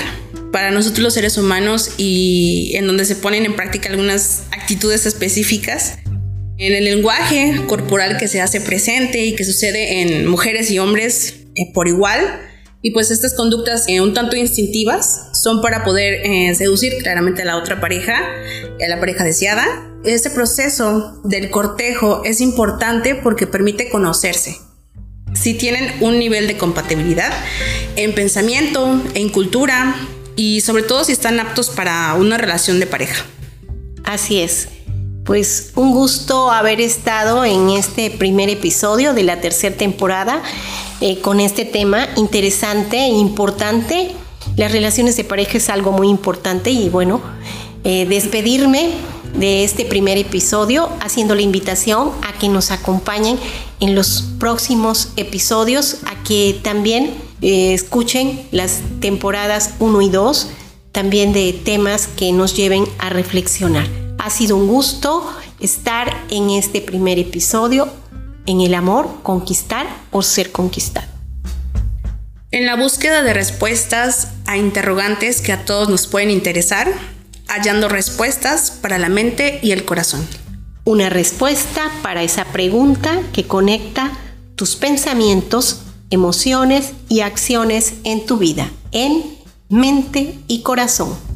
para 0.51 0.71
nosotros 0.71 0.99
los 0.99 1.13
seres 1.13 1.37
humanos 1.37 1.91
y 1.95 2.73
en 2.75 2.85
donde 2.85 3.05
se 3.05 3.15
ponen 3.15 3.45
en 3.45 3.55
práctica 3.55 3.87
algunas 3.87 4.43
actitudes 4.51 5.05
específicas 5.05 5.99
en 6.57 6.73
el 6.73 6.83
lenguaje 6.83 7.61
corporal 7.67 8.17
que 8.17 8.27
se 8.27 8.41
hace 8.41 8.59
presente 8.59 9.25
y 9.25 9.35
que 9.35 9.45
sucede 9.45 10.01
en 10.01 10.27
mujeres 10.27 10.69
y 10.69 10.79
hombres 10.79 11.45
eh, 11.55 11.71
por 11.73 11.87
igual. 11.87 12.41
Y 12.85 12.91
pues 12.91 13.11
estas 13.11 13.33
conductas 13.33 13.85
eh, 13.87 14.01
un 14.01 14.13
tanto 14.13 14.35
instintivas 14.35 15.29
son 15.31 15.61
para 15.61 15.85
poder 15.85 16.15
eh, 16.25 16.53
seducir 16.53 16.97
claramente 17.01 17.41
a 17.41 17.45
la 17.45 17.55
otra 17.55 17.79
pareja, 17.79 18.13
a 18.17 18.89
la 18.89 18.99
pareja 18.99 19.23
deseada. 19.23 19.65
Este 20.03 20.29
proceso 20.29 21.21
del 21.23 21.49
cortejo 21.49 22.23
es 22.25 22.41
importante 22.41 23.15
porque 23.15 23.47
permite 23.47 23.89
conocerse. 23.89 24.57
Si 25.33 25.53
tienen 25.53 25.93
un 26.01 26.19
nivel 26.19 26.45
de 26.45 26.57
compatibilidad 26.57 27.31
en 27.95 28.13
pensamiento, 28.13 29.01
en 29.13 29.29
cultura 29.29 29.95
y 30.35 30.59
sobre 30.59 30.83
todo 30.83 31.05
si 31.05 31.13
están 31.13 31.39
aptos 31.39 31.69
para 31.69 32.13
una 32.15 32.37
relación 32.37 32.81
de 32.81 32.85
pareja. 32.85 33.25
Así 34.03 34.41
es. 34.41 34.67
Pues 35.23 35.71
un 35.75 35.93
gusto 35.93 36.51
haber 36.51 36.81
estado 36.81 37.45
en 37.45 37.69
este 37.69 38.11
primer 38.11 38.49
episodio 38.49 39.13
de 39.13 39.23
la 39.23 39.39
tercera 39.39 39.73
temporada 39.73 40.43
eh, 41.05 41.19
con 41.19 41.41
este 41.41 41.65
tema 41.65 42.07
interesante 42.15 42.95
e 42.95 43.09
importante. 43.09 44.11
Las 44.55 44.71
relaciones 44.71 45.17
de 45.17 45.25
pareja 45.25 45.57
es 45.57 45.67
algo 45.67 45.91
muy 45.91 46.07
importante 46.07 46.69
y 46.71 46.87
bueno, 46.87 47.19
eh, 47.83 48.05
despedirme 48.05 48.91
de 49.37 49.65
este 49.65 49.83
primer 49.83 50.17
episodio 50.17 50.87
haciendo 51.01 51.35
la 51.35 51.41
invitación 51.41 52.11
a 52.21 52.31
que 52.39 52.47
nos 52.47 52.71
acompañen 52.71 53.37
en 53.81 53.95
los 53.95 54.29
próximos 54.39 55.09
episodios, 55.17 55.97
a 56.05 56.23
que 56.23 56.57
también 56.63 57.13
eh, 57.41 57.73
escuchen 57.73 58.41
las 58.51 58.79
temporadas 59.01 59.71
1 59.79 60.01
y 60.03 60.09
2, 60.09 60.47
también 60.93 61.33
de 61.33 61.51
temas 61.51 62.07
que 62.07 62.31
nos 62.31 62.55
lleven 62.55 62.85
a 62.99 63.09
reflexionar. 63.09 63.89
Ha 64.19 64.29
sido 64.29 64.55
un 64.55 64.67
gusto 64.67 65.29
estar 65.59 66.13
en 66.29 66.49
este 66.51 66.79
primer 66.79 67.19
episodio 67.19 67.89
en 68.45 68.61
el 68.61 68.73
amor, 68.73 69.21
conquistar 69.23 69.87
o 70.11 70.21
ser 70.21 70.51
conquistado. 70.51 71.07
En 72.51 72.65
la 72.65 72.75
búsqueda 72.75 73.23
de 73.23 73.33
respuestas 73.33 74.27
a 74.45 74.57
interrogantes 74.57 75.41
que 75.41 75.53
a 75.53 75.65
todos 75.65 75.89
nos 75.89 76.07
pueden 76.07 76.29
interesar, 76.29 76.93
hallando 77.47 77.89
respuestas 77.89 78.71
para 78.71 78.99
la 78.99 79.09
mente 79.09 79.59
y 79.63 79.71
el 79.71 79.85
corazón. 79.85 80.27
Una 80.85 81.09
respuesta 81.09 81.91
para 82.01 82.23
esa 82.23 82.45
pregunta 82.45 83.21
que 83.33 83.47
conecta 83.47 84.11
tus 84.55 84.75
pensamientos, 84.75 85.81
emociones 86.09 86.93
y 87.09 87.21
acciones 87.21 87.95
en 88.03 88.25
tu 88.25 88.37
vida, 88.37 88.69
en 88.91 89.23
mente 89.69 90.37
y 90.47 90.61
corazón. 90.61 91.32